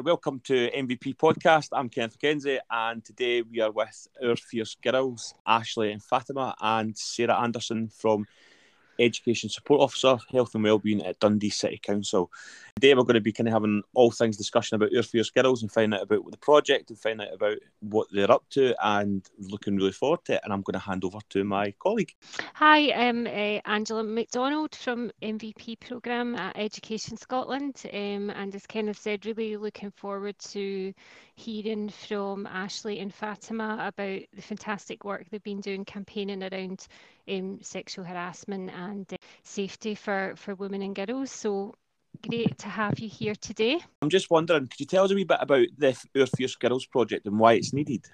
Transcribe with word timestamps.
Uh, 0.00 0.02
welcome 0.02 0.40
to 0.44 0.70
MVP 0.70 1.16
Podcast. 1.16 1.68
I'm 1.72 1.90
Kenneth 1.90 2.18
McKenzie, 2.18 2.58
and 2.70 3.04
today 3.04 3.42
we 3.42 3.60
are 3.60 3.70
with 3.70 4.08
Oor 4.22 4.36
Fierce 4.36 4.74
Girls, 4.82 5.34
Ashley 5.46 5.92
and 5.92 6.02
Fatima, 6.02 6.54
and 6.60 6.96
Sarah 6.96 7.38
Anderson 7.38 7.88
from 7.88 8.24
Education 9.00 9.48
Support 9.48 9.80
Officer, 9.80 10.18
Health 10.30 10.54
and 10.54 10.64
Wellbeing 10.64 11.04
at 11.04 11.18
Dundee 11.18 11.50
City 11.50 11.80
Council. 11.82 12.30
Today 12.76 12.94
we're 12.94 13.02
going 13.02 13.14
to 13.14 13.20
be 13.20 13.32
kind 13.32 13.48
of 13.48 13.52
having 13.52 13.82
all 13.94 14.10
things 14.10 14.36
discussion 14.36 14.76
about 14.76 14.92
Oor 14.94 15.02
Fierce 15.02 15.30
Girls 15.30 15.62
and 15.62 15.72
find 15.72 15.94
out 15.94 16.02
about 16.02 16.30
the 16.30 16.38
project 16.38 16.90
and 16.90 16.98
find 16.98 17.20
out 17.20 17.32
about 17.32 17.58
what 17.80 18.06
they're 18.12 18.30
up 18.30 18.44
to 18.50 18.74
and 18.86 19.28
looking 19.38 19.76
really 19.76 19.92
forward 19.92 20.24
to 20.26 20.34
it. 20.34 20.40
And 20.44 20.52
I'm 20.52 20.62
going 20.62 20.74
to 20.74 20.86
hand 20.86 21.04
over 21.04 21.18
to 21.30 21.44
my 21.44 21.72
colleague. 21.78 22.14
Hi, 22.54 22.92
I'm 22.92 23.26
uh, 23.26 23.60
Angela 23.64 24.04
McDonald 24.04 24.74
from 24.74 25.10
MVP 25.22 25.80
Programme 25.80 26.36
at 26.36 26.56
Education 26.56 27.16
Scotland. 27.16 27.82
Um, 27.92 28.30
and 28.30 28.54
as 28.54 28.66
Kenneth 28.66 28.98
said, 28.98 29.26
really 29.26 29.56
looking 29.56 29.90
forward 29.90 30.38
to 30.50 30.92
hearing 31.34 31.88
from 31.88 32.46
Ashley 32.46 32.98
and 32.98 33.12
Fatima 33.12 33.78
about 33.80 34.20
the 34.34 34.42
fantastic 34.42 35.04
work 35.04 35.26
they've 35.30 35.42
been 35.42 35.60
doing 35.60 35.84
campaigning 35.84 36.42
around 36.42 36.86
um, 37.28 37.58
sexual 37.62 38.04
harassment 38.04 38.70
and 38.70 38.89
uh, 38.90 39.16
safety 39.42 39.94
for, 39.94 40.34
for 40.36 40.54
women 40.54 40.82
and 40.82 40.94
girls. 40.94 41.30
So 41.30 41.74
great 42.28 42.58
to 42.58 42.68
have 42.68 42.98
you 42.98 43.08
here 43.08 43.34
today. 43.34 43.80
I'm 44.02 44.10
just 44.10 44.30
wondering, 44.30 44.66
could 44.66 44.80
you 44.80 44.86
tell 44.86 45.04
us 45.04 45.10
a 45.10 45.14
wee 45.14 45.24
bit 45.24 45.38
about 45.40 45.66
the 45.78 45.96
Oor 46.16 46.26
Fierce 46.26 46.56
Girls 46.56 46.86
project 46.86 47.26
and 47.26 47.38
why 47.38 47.54
it's 47.54 47.72
needed? 47.72 48.04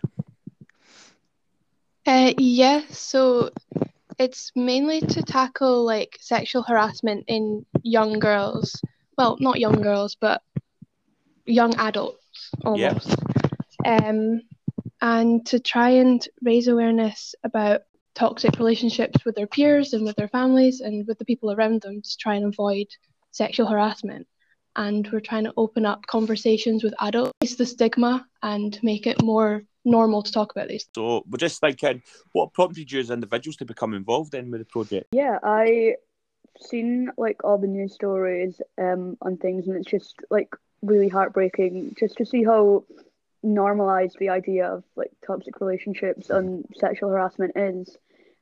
Uh, 2.07 2.33
yeah, 2.39 2.83
so 2.91 3.51
it's 4.19 4.53
mainly 4.55 5.01
to 5.01 5.23
tackle 5.23 5.85
like 5.85 6.17
sexual 6.21 6.63
harassment 6.63 7.25
in 7.27 7.67
young 7.83 8.19
girls. 8.19 8.81
Well, 9.19 9.37
not 9.41 9.59
young 9.59 9.83
girls, 9.83 10.17
but 10.21 10.43
young 11.45 11.75
adults 11.77 12.51
almost. 12.65 13.15
Yeah. 13.85 13.97
Um, 14.09 14.43
and 15.01 15.45
to 15.47 15.61
try 15.61 15.91
and 15.91 16.27
raise 16.43 16.69
awareness 16.69 17.35
about 17.45 17.83
toxic 18.17 18.59
relationships 18.59 19.25
with 19.25 19.37
their 19.37 19.47
peers 19.47 19.93
and 19.93 20.05
with 20.05 20.17
their 20.17 20.29
families 20.29 20.81
and 20.81 21.07
with 21.07 21.19
the 21.19 21.25
people 21.25 21.53
around 21.53 21.83
them 21.83 22.01
to 22.03 22.17
try 22.17 22.35
and 22.35 22.47
avoid 22.47 22.87
sexual 23.31 23.67
harassment. 23.67 24.27
And 24.75 25.09
we're 25.13 25.21
trying 25.21 25.45
to 25.45 25.55
open 25.57 25.87
up 25.87 26.07
conversations 26.07 26.83
with 26.83 26.95
adults, 27.01 27.55
the 27.57 27.67
stigma, 27.67 28.27
and 28.43 28.79
make 28.83 29.07
it 29.07 29.23
more 29.23 29.63
normal 29.85 30.23
to 30.23 30.33
talk 30.33 30.51
about 30.51 30.69
these. 30.69 30.87
So 30.95 31.25
we're 31.29 31.39
just 31.39 31.61
thinking, 31.61 32.03
what 32.33 32.53
prompted 32.53 32.91
you 32.91 33.01
as 33.01 33.11
individuals 33.11 33.57
to 33.57 33.65
become 33.65 33.95
involved 33.95 34.35
in 34.35 34.51
with 34.51 34.61
the 34.61 34.67
project? 34.67 35.09
Yeah, 35.13 35.39
I 35.43 35.97
seen 36.61 37.11
like 37.19 37.45
all 37.45 37.59
the 37.59 37.67
news 37.67 37.93
stories 37.93 38.63
um 38.79 39.15
on 39.21 39.37
things 39.37 39.67
and 39.67 39.77
it's 39.77 39.91
just 39.91 40.15
like 40.31 40.57
really 40.81 41.07
heartbreaking 41.07 41.95
just 41.99 42.17
to 42.17 42.25
see 42.25 42.43
how 42.43 42.83
normalized 43.43 44.17
the 44.19 44.31
idea 44.31 44.67
of 44.67 44.83
like 44.97 45.11
toxic 45.27 45.61
relationships 45.61 46.31
and 46.31 46.65
sexual 46.75 47.11
harassment 47.11 47.53
is 47.57 47.97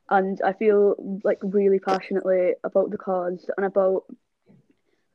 and 0.09 0.39
I 0.43 0.53
feel 0.53 1.21
like 1.23 1.39
really 1.41 1.79
passionately 1.79 2.53
about 2.63 2.91
the 2.91 2.97
cause 2.97 3.49
and 3.57 3.65
about 3.65 4.03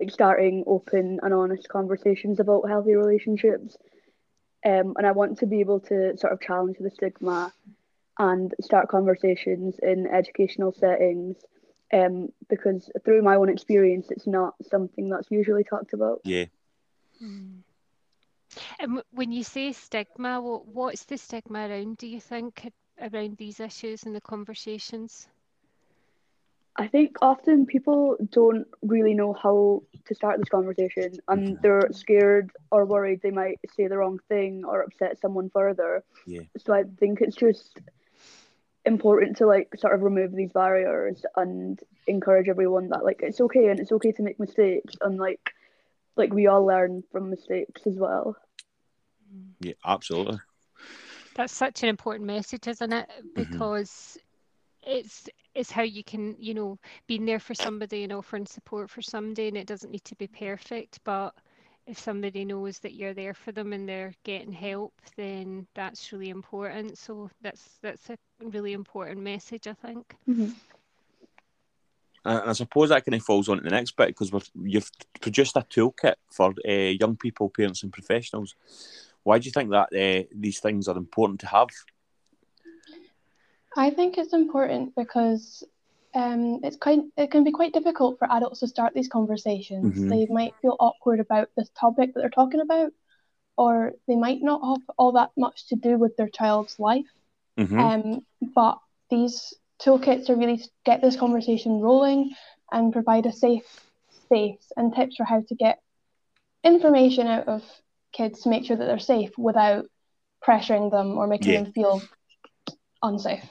like 0.01 0.11
starting 0.11 0.65
open 0.67 1.21
and 1.23 1.35
honest 1.35 1.69
conversations 1.69 2.41
about 2.41 2.69
healthy 2.69 2.95
relationships. 2.95 3.77
Um, 4.65 4.95
and 4.97 5.07
I 5.07 5.13
want 5.13 5.39
to 5.39 5.47
be 5.47 5.61
able 5.61 5.81
to 5.81 6.17
sort 6.17 6.33
of 6.33 6.41
challenge 6.41 6.77
the 6.81 6.91
stigma 6.91 7.53
and 8.19 8.53
start 8.61 8.89
conversations 8.89 9.77
in 9.83 10.07
educational 10.07 10.73
settings 10.73 11.37
um, 11.93 12.29
because 12.49 12.91
through 13.05 13.23
my 13.23 13.37
own 13.37 13.49
experience, 13.49 14.09
it's 14.11 14.27
not 14.27 14.55
something 14.63 15.09
that's 15.09 15.31
usually 15.31 15.65
talked 15.65 15.93
about. 15.93 16.21
Yeah. 16.25 16.47
Mm. 17.23 17.61
And 18.79 19.03
when 19.13 19.33
you 19.33 19.45
say 19.45 19.73
stigma, 19.73 20.41
what's 20.41 21.05
the 21.05 21.17
stigma 21.17 21.69
around, 21.69 21.99
do 21.99 22.07
you 22.07 22.21
think, 22.21 22.73
around 23.01 23.37
these 23.37 23.61
issues 23.61 24.05
and 24.05 24.15
the 24.15 24.21
conversations? 24.21 25.29
I 26.77 26.87
think 26.87 27.17
often 27.21 27.67
people 27.67 28.17
don't 28.33 28.67
really 28.83 29.15
know 29.15 29.33
how 29.33 29.83
to 30.07 30.15
start 30.15 30.39
this 30.39 30.49
conversation 30.49 31.13
and 31.29 31.59
they're 31.63 31.89
scared 31.93 32.51
or 32.71 32.87
worried 32.87 33.21
they 33.23 33.31
might 33.31 33.59
say 33.77 33.87
the 33.87 33.99
wrong 33.99 34.19
thing 34.29 34.65
or 34.65 34.83
upset 34.83 35.21
someone 35.21 35.51
further. 35.51 36.03
Yeah. 36.27 36.43
So 36.59 36.73
I 36.73 36.85
think 36.99 37.21
it's 37.21 37.37
just 37.37 37.81
important 38.87 39.37
to 39.39 39.47
like 39.47 39.69
sort 39.77 39.95
of 39.95 40.03
remove 40.03 40.33
these 40.35 40.53
barriers 40.53 41.23
and 41.37 41.79
encourage 42.07 42.49
everyone 42.49 42.89
that 42.89 43.05
like 43.05 43.21
it's 43.23 43.41
okay 43.41 43.69
and 43.69 43.79
it's 43.79 43.93
okay 43.93 44.13
to 44.13 44.23
make 44.23 44.41
mistakes 44.41 44.95
and 45.03 45.19
like 45.19 45.51
like 46.17 46.33
we 46.33 46.47
all 46.47 46.65
learn 46.65 47.03
from 47.13 47.31
mistakes 47.31 47.83
as 47.87 47.97
well. 47.97 48.37
Yeah, 49.61 49.75
absolutely. 49.85 50.39
That's 51.35 51.53
such 51.53 51.83
an 51.83 51.89
important 51.89 52.27
message, 52.27 52.67
isn't 52.67 52.93
it? 52.93 53.09
Mm-hmm. 53.09 53.29
Because 53.35 54.19
mm-hmm. 54.83 54.99
it's 54.99 55.29
is 55.55 55.71
how 55.71 55.83
you 55.83 56.05
can, 56.05 56.37
you 56.39 56.55
know, 56.55 56.79
being 57.07 57.27
there 57.27 57.41
for 57.41 57.55
somebody 57.55 58.05
and 58.05 58.13
offering 58.13 58.47
support 58.47 58.89
for 58.89 59.03
somebody, 59.03 59.49
and 59.49 59.57
it 59.57 59.67
doesn't 59.67 59.91
need 59.91 60.05
to 60.05 60.15
be 60.15 60.29
perfect, 60.29 61.01
but 61.05 61.35
if 61.87 61.99
somebody 61.99 62.45
knows 62.45 62.79
that 62.79 62.95
you're 62.95 63.15
there 63.15 63.35
for 63.35 63.53
them 63.53 63.73
and 63.73 63.89
they're 63.89 64.15
getting 64.25 64.53
help, 64.53 64.93
then 65.17 65.67
that's 65.75 66.13
really 66.13 66.31
important. 66.31 66.97
So 66.97 67.31
that's 67.43 67.79
that's 67.83 68.11
a 68.11 68.17
really 68.41 68.73
important 68.73 69.21
message, 69.21 69.67
I 69.67 69.75
think. 69.75 70.15
Mm-hmm. 70.29 70.51
And 72.25 72.51
I 72.51 72.53
suppose 72.53 72.91
that 72.91 73.05
kind 73.05 73.15
of 73.15 73.23
falls 73.23 73.49
on 73.49 73.57
to 73.57 73.63
the 73.63 73.71
next 73.71 73.97
bit 73.97 74.09
because 74.09 74.31
you've 74.55 74.91
produced 75.21 75.57
a 75.57 75.63
toolkit 75.63 76.15
for 76.31 76.55
uh, 76.69 76.71
young 76.71 77.17
people, 77.17 77.49
parents, 77.49 77.83
and 77.83 77.93
professionals. 77.93 78.55
Why 79.25 79.39
do 79.39 79.47
you 79.47 79.53
think 79.53 79.71
that 79.71 79.89
uh, 79.93 80.25
these 80.35 80.61
things 80.61 80.89
are 80.89 80.97
important 80.97 81.41
to 81.41 81.47
have? 81.47 81.69
I 83.77 83.91
think 83.91 84.19
it's 84.19 84.33
important 84.33 84.95
because 84.97 85.63
um, 86.15 86.61
it's 86.63 86.77
quite 86.77 87.01
it 87.17 87.31
can 87.31 87.45
be 87.45 87.53
quite 87.53 87.73
difficult 87.73 88.19
for 88.19 88.31
adults 88.31 88.61
to 88.61 88.67
start 88.67 88.95
these 88.95 89.09
conversations. 89.09 89.95
Mm-hmm. 89.95 90.09
They 90.09 90.27
might 90.27 90.55
feel 90.61 90.77
awkward 90.81 91.21
about 91.21 91.51
this 91.57 91.71
topic 91.79 92.15
that 92.15 92.21
they're 92.21 92.31
talking 92.31 92.61
about, 92.61 92.93
or 93.57 93.93
they 94.09 94.17
might 94.17 94.43
not 94.43 94.61
have 94.63 94.83
all 94.97 95.13
that 95.13 95.31
much 95.37 95.69
to 95.69 95.77
do 95.77 95.99
with 95.99 96.17
their 96.17 96.29
child's 96.29 96.79
life. 96.79 97.07
Mm-hmm. 97.59 97.79
Um, 97.79 98.27
but 98.55 98.79
these 99.11 99.55
toolkits 99.81 100.27
to 100.27 100.35
really 100.35 100.63
get 100.85 101.01
this 101.01 101.17
conversation 101.17 101.81
rolling 101.81 102.35
and 102.73 102.93
provide 102.93 103.27
a 103.27 103.33
safe 103.33 103.65
space 104.25 104.73
and 104.77 104.95
tips 104.95 105.17
for 105.17 105.25
how 105.25 105.43
to 105.49 105.55
get 105.55 105.81
information 106.65 107.27
out 107.27 107.49
of 107.49 107.63
kids 108.13 108.43
to 108.43 108.49
make 108.49 108.65
sure 108.65 108.77
that 108.77 108.85
they're 108.85 108.99
safe 108.99 109.31
without 109.39 109.87
pressuring 110.45 110.91
them 110.91 111.19
or 111.19 111.27
making 111.27 111.53
yeah. 111.53 111.63
them 111.63 111.73
feel 111.73 112.03
unsafe. 113.03 113.49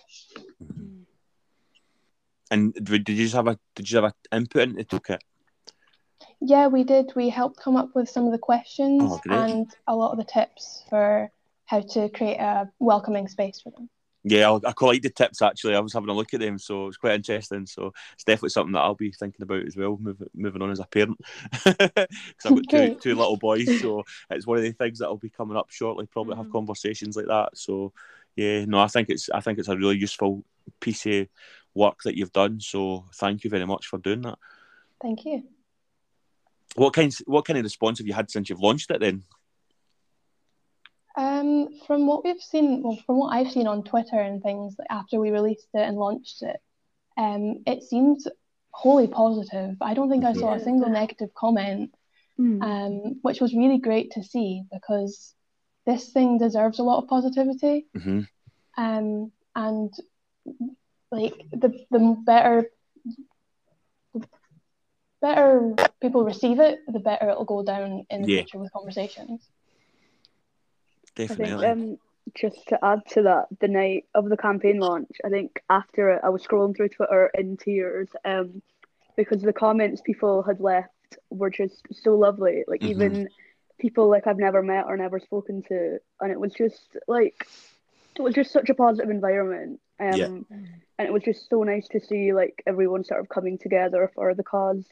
Mm-hmm. 0.64 1.02
And 2.52 2.74
did 2.74 3.10
you 3.10 3.16
just 3.16 3.36
have 3.36 3.48
a 3.48 3.60
did 3.76 3.90
you 3.90 3.98
have 3.98 4.06
an 4.06 4.40
input 4.40 4.64
into 4.64 4.78
the 4.78 4.86
toolkit? 4.86 5.20
Yeah, 6.42 6.68
we 6.68 6.84
did. 6.84 7.12
We 7.16 7.30
helped 7.30 7.60
come 7.60 7.76
up 7.76 7.90
with 7.96 8.10
some 8.10 8.26
of 8.26 8.32
the 8.32 8.38
questions 8.38 9.04
oh, 9.04 9.22
and 9.30 9.68
a 9.88 9.96
lot 9.96 10.12
of 10.12 10.18
the 10.18 10.24
tips 10.24 10.84
for 10.90 11.30
how 11.66 11.82
to 11.82 12.10
create 12.10 12.38
a 12.38 12.70
welcoming 12.80 13.28
space 13.28 13.62
for 13.62 13.72
them. 13.72 13.90
Yeah, 14.24 14.52
I, 14.52 14.70
I 14.70 14.86
like 14.86 15.02
the 15.02 15.10
tips 15.10 15.42
actually. 15.42 15.76
I 15.76 15.80
was 15.80 15.94
having 15.94 16.10
a 16.10 16.14
look 16.14 16.34
at 16.34 16.42
them, 16.42 16.60
so 16.60 16.88
it's 16.88 16.98
quite 16.98 17.16
interesting. 17.16 17.66
So 17.66 17.94
it's 18.14 18.26
definitely 18.26 18.50
something 18.50 18.74
that 18.74 18.82
I'll 18.82 18.96
be 18.96 19.12
thinking 19.12 19.42
about 19.42 19.66
as 19.66 19.78
well, 19.78 19.98
move, 20.00 20.22
moving 20.34 20.62
on 20.62 20.72
as 20.72 20.80
a 20.80 20.86
parent. 20.86 21.20
Because 21.66 22.46
I've 22.46 22.56
got 22.56 22.70
two, 22.70 22.96
two 22.96 23.16
little 23.16 23.38
boys, 23.38 23.80
so 23.80 24.04
it's 24.30 24.46
one 24.46 24.58
of 24.58 24.64
the 24.64 24.72
things 24.72 25.00
that 25.00 25.10
will 25.10 25.18
be 25.18 25.30
coming 25.30 25.58
up 25.58 25.70
shortly. 25.70 26.06
Probably 26.06 26.36
have 26.36 26.48
mm. 26.48 26.52
conversations 26.52 27.16
like 27.16 27.28
that. 27.28 27.58
So 27.58 27.94
yeah, 28.36 28.66
no, 28.66 28.80
I 28.80 28.88
think 28.88 29.10
it's 29.10 29.30
I 29.30 29.40
think 29.40 29.60
it's 29.60 29.68
a 29.68 29.78
really 29.78 29.98
useful 29.98 30.44
piece 30.80 31.06
of 31.06 31.28
work 31.74 32.00
that 32.04 32.18
you've 32.18 32.34
done. 32.34 32.60
So 32.60 33.06
thank 33.16 33.44
you 33.44 33.50
very 33.50 33.66
much 33.66 33.88
for 33.88 34.00
doing 34.00 34.22
that. 34.22 34.38
Thank 35.02 35.26
you. 35.26 35.44
What 36.76 36.94
kind 36.94 37.14
what 37.26 37.46
kind 37.46 37.58
of 37.58 37.64
response 37.64 38.00
have 38.00 38.08
you 38.08 38.14
had 38.14 38.30
since 38.30 38.50
you've 38.50 38.62
launched 38.62 38.92
it 38.92 39.00
then? 39.00 39.24
Um, 41.18 41.70
from 41.88 42.08
what 42.08 42.24
we've 42.24 42.42
seen, 42.42 42.84
well, 42.84 42.98
from 43.06 43.18
what 43.18 43.36
I've 43.36 43.52
seen 43.52 43.68
on 43.68 43.84
Twitter 43.84 44.20
and 44.20 44.42
things 44.42 44.76
after 44.90 45.20
we 45.20 45.32
released 45.32 45.68
it 45.74 45.82
and 45.82 45.98
launched 45.98 46.42
it, 46.44 46.58
um, 47.18 47.64
it 47.66 47.84
seems 47.84 48.28
wholly 48.72 49.08
positive. 49.08 49.76
I 49.82 49.94
don't 49.94 50.10
think 50.10 50.24
I 50.24 50.34
saw 50.34 50.54
a 50.54 50.60
single 50.60 50.90
negative 50.90 51.34
comment, 51.34 51.94
mm. 52.40 52.62
um, 52.62 53.20
which 53.22 53.42
was 53.42 53.54
really 53.54 53.80
great 53.80 54.12
to 54.12 54.24
see 54.24 54.64
because 54.72 55.34
this 55.86 56.10
thing 56.10 56.38
deserves 56.38 56.80
a 56.80 56.84
lot 56.84 57.02
of 57.04 57.10
positivity. 57.10 57.88
Mm-hmm. 57.98 58.22
Um, 58.78 59.32
and 59.56 59.94
like 61.12 61.34
the 61.52 61.86
the 61.92 62.16
better 62.26 62.70
the 64.14 64.28
better 65.22 65.76
people 66.02 66.24
receive 66.24 66.60
it, 66.60 66.80
the 66.88 67.00
better 67.00 67.30
it'll 67.30 67.46
go 67.46 67.64
down 67.64 68.06
in 68.10 68.22
the 68.22 68.32
yeah. 68.32 68.38
future 68.42 68.60
with 68.60 68.72
conversations. 68.72 69.42
Definitely. 71.28 71.66
I 71.66 71.74
think, 71.74 71.92
um, 71.92 71.98
just 72.36 72.68
to 72.68 72.84
add 72.84 73.00
to 73.12 73.24
that, 73.24 73.48
the 73.60 73.68
night 73.68 74.06
of 74.14 74.30
the 74.30 74.38
campaign 74.38 74.80
launch, 74.80 75.12
I 75.26 75.30
think 75.30 75.62
after 75.70 76.12
it, 76.12 76.22
I 76.24 76.30
was 76.30 76.44
scrolling 76.46 76.76
through 76.76 76.90
Twitter 76.90 77.32
in 77.34 77.58
tears, 77.58 78.10
um, 78.26 78.62
because 79.16 79.42
the 79.42 79.54
comments 79.54 80.02
people 80.06 80.44
had 80.44 80.60
left 80.60 81.18
were 81.30 81.50
just 81.50 81.86
so 81.92 82.16
lovely. 82.16 82.64
Like 82.68 82.82
mm-hmm. 82.82 82.92
even 82.92 83.30
people 83.80 84.10
like 84.10 84.28
I've 84.28 84.38
never 84.38 84.62
met 84.62 84.86
or 84.86 84.96
never 84.96 85.20
spoken 85.20 85.64
to, 85.64 86.00
and 86.22 86.32
it 86.32 86.40
was 86.40 86.54
just 86.54 86.98
like 87.08 87.48
it 88.16 88.22
was 88.22 88.36
just 88.36 88.52
such 88.52 88.70
a 88.70 88.74
positive 88.74 89.10
environment. 89.10 89.80
Um, 90.00 90.14
yeah. 90.14 90.26
and 90.26 91.08
it 91.08 91.12
was 91.12 91.24
just 91.24 91.50
so 91.50 91.64
nice 91.64 91.88
to 91.90 92.00
see 92.00 92.32
like 92.32 92.64
everyone 92.66 93.04
sort 93.04 93.20
of 93.20 93.28
coming 93.28 93.58
together 93.58 94.10
for 94.16 94.34
the 94.34 94.44
cause. 94.44 94.86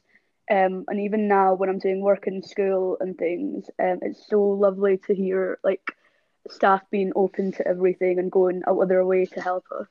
Um, 0.49 0.85
and 0.87 0.99
even 1.01 1.27
now 1.27 1.53
when 1.53 1.69
I'm 1.69 1.79
doing 1.79 2.01
work 2.01 2.27
in 2.27 2.41
school 2.41 2.97
and 2.99 3.17
things, 3.17 3.69
um, 3.79 3.99
it's 4.01 4.27
so 4.29 4.41
lovely 4.41 4.97
to 5.07 5.13
hear 5.13 5.59
like 5.63 5.93
staff 6.51 6.81
being 6.91 7.11
open 7.15 7.51
to 7.53 7.67
everything 7.67 8.19
and 8.19 8.31
going 8.31 8.63
out 8.67 8.79
of 8.79 8.89
their 8.89 9.05
way 9.05 9.25
to 9.25 9.41
help 9.41 9.65
us. 9.79 9.87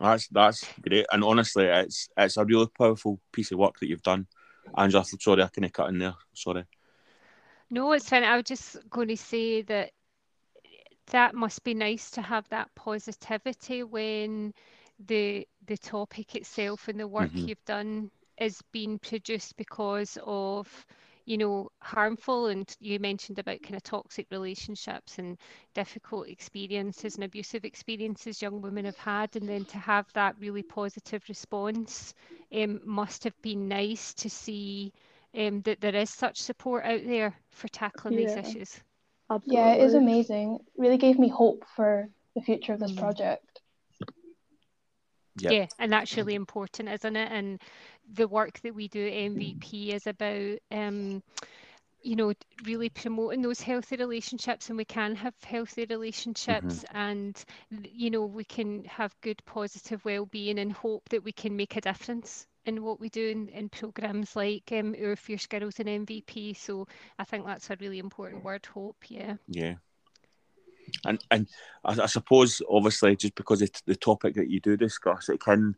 That's 0.00 0.28
that's 0.28 0.66
great, 0.80 1.06
and 1.12 1.22
honestly, 1.22 1.66
it's 1.66 2.08
it's 2.16 2.36
a 2.36 2.44
really 2.44 2.66
powerful 2.76 3.20
piece 3.32 3.52
of 3.52 3.58
work 3.58 3.78
that 3.78 3.88
you've 3.88 4.02
done. 4.02 4.26
Angela, 4.76 5.04
sorry, 5.04 5.42
I 5.42 5.48
kind 5.48 5.64
of 5.64 5.72
cut 5.72 5.90
in 5.90 5.98
there. 5.98 6.14
Sorry. 6.34 6.64
No, 7.70 7.92
it's 7.92 8.08
fine. 8.08 8.24
I 8.24 8.36
was 8.36 8.44
just 8.44 8.76
going 8.90 9.08
to 9.08 9.16
say 9.16 9.62
that 9.62 9.92
that 11.10 11.34
must 11.34 11.62
be 11.64 11.74
nice 11.74 12.10
to 12.12 12.22
have 12.22 12.48
that 12.48 12.74
positivity 12.74 13.82
when 13.82 14.52
the 15.06 15.46
the 15.66 15.76
topic 15.76 16.34
itself 16.34 16.88
and 16.88 16.98
the 16.98 17.08
work 17.08 17.30
mm-hmm. 17.30 17.48
you've 17.48 17.64
done 17.64 18.10
is 18.38 18.60
being 18.72 18.98
produced 18.98 19.56
because 19.56 20.18
of 20.24 20.86
you 21.24 21.38
know 21.38 21.68
harmful 21.80 22.46
and 22.46 22.76
you 22.80 22.98
mentioned 22.98 23.38
about 23.38 23.62
kind 23.62 23.74
of 23.74 23.82
toxic 23.82 24.26
relationships 24.30 25.18
and 25.18 25.38
difficult 25.74 26.28
experiences 26.28 27.14
and 27.14 27.24
abusive 27.24 27.64
experiences 27.64 28.42
young 28.42 28.60
women 28.60 28.84
have 28.84 28.96
had 28.96 29.34
and 29.36 29.48
then 29.48 29.64
to 29.64 29.78
have 29.78 30.06
that 30.12 30.34
really 30.40 30.62
positive 30.62 31.22
response 31.28 32.14
um, 32.54 32.80
must 32.84 33.24
have 33.24 33.40
been 33.42 33.68
nice 33.68 34.14
to 34.14 34.28
see 34.28 34.92
um, 35.36 35.62
that 35.62 35.80
there 35.80 35.94
is 35.94 36.10
such 36.10 36.40
support 36.40 36.84
out 36.84 37.00
there 37.06 37.34
for 37.50 37.68
tackling 37.68 38.18
yeah, 38.18 38.26
these 38.26 38.36
issues 38.36 38.80
absolutely. 39.30 39.56
yeah 39.56 39.74
it 39.74 39.82
is 39.82 39.94
amazing 39.94 40.58
really 40.76 40.98
gave 40.98 41.18
me 41.18 41.28
hope 41.28 41.64
for 41.76 42.08
the 42.34 42.42
future 42.42 42.72
of 42.72 42.80
this 42.80 42.92
mm. 42.92 42.98
project 42.98 43.51
Yep. 45.38 45.52
Yeah, 45.52 45.66
and 45.78 45.92
that's 45.92 46.16
really 46.16 46.34
important, 46.34 46.88
isn't 46.88 47.16
it? 47.16 47.32
And 47.32 47.60
the 48.14 48.28
work 48.28 48.60
that 48.60 48.74
we 48.74 48.88
do 48.88 49.06
at 49.06 49.12
MVP 49.12 49.94
is 49.94 50.06
about, 50.06 50.58
um, 50.70 51.22
you 52.02 52.16
know, 52.16 52.32
really 52.64 52.90
promoting 52.90 53.42
those 53.42 53.60
healthy 53.60 53.96
relationships, 53.96 54.68
and 54.68 54.76
we 54.76 54.84
can 54.84 55.14
have 55.14 55.34
healthy 55.42 55.86
relationships, 55.88 56.84
mm-hmm. 56.84 56.96
and 56.96 57.44
you 57.70 58.10
know, 58.10 58.26
we 58.26 58.44
can 58.44 58.84
have 58.84 59.14
good, 59.22 59.42
positive 59.46 60.04
well-being, 60.04 60.58
and 60.58 60.72
hope 60.72 61.08
that 61.08 61.24
we 61.24 61.32
can 61.32 61.56
make 61.56 61.76
a 61.76 61.80
difference 61.80 62.46
in 62.64 62.82
what 62.82 63.00
we 63.00 63.08
do 63.08 63.28
in, 63.28 63.48
in 63.48 63.68
programs 63.68 64.36
like 64.36 64.70
um, 64.72 64.94
Oor 65.00 65.16
Fierce 65.16 65.46
Girls 65.46 65.80
and 65.80 66.06
MVP. 66.06 66.56
So 66.56 66.86
I 67.18 67.24
think 67.24 67.46
that's 67.46 67.70
a 67.70 67.76
really 67.80 67.98
important 67.98 68.44
word, 68.44 68.66
hope. 68.66 68.96
Yeah. 69.08 69.36
Yeah. 69.48 69.74
And 71.04 71.22
and 71.30 71.48
I, 71.84 72.02
I 72.02 72.06
suppose 72.06 72.62
obviously 72.68 73.16
just 73.16 73.34
because 73.34 73.62
it's 73.62 73.80
the 73.82 73.96
topic 73.96 74.34
that 74.34 74.50
you 74.50 74.60
do 74.60 74.76
discuss, 74.76 75.28
it 75.28 75.40
can 75.40 75.76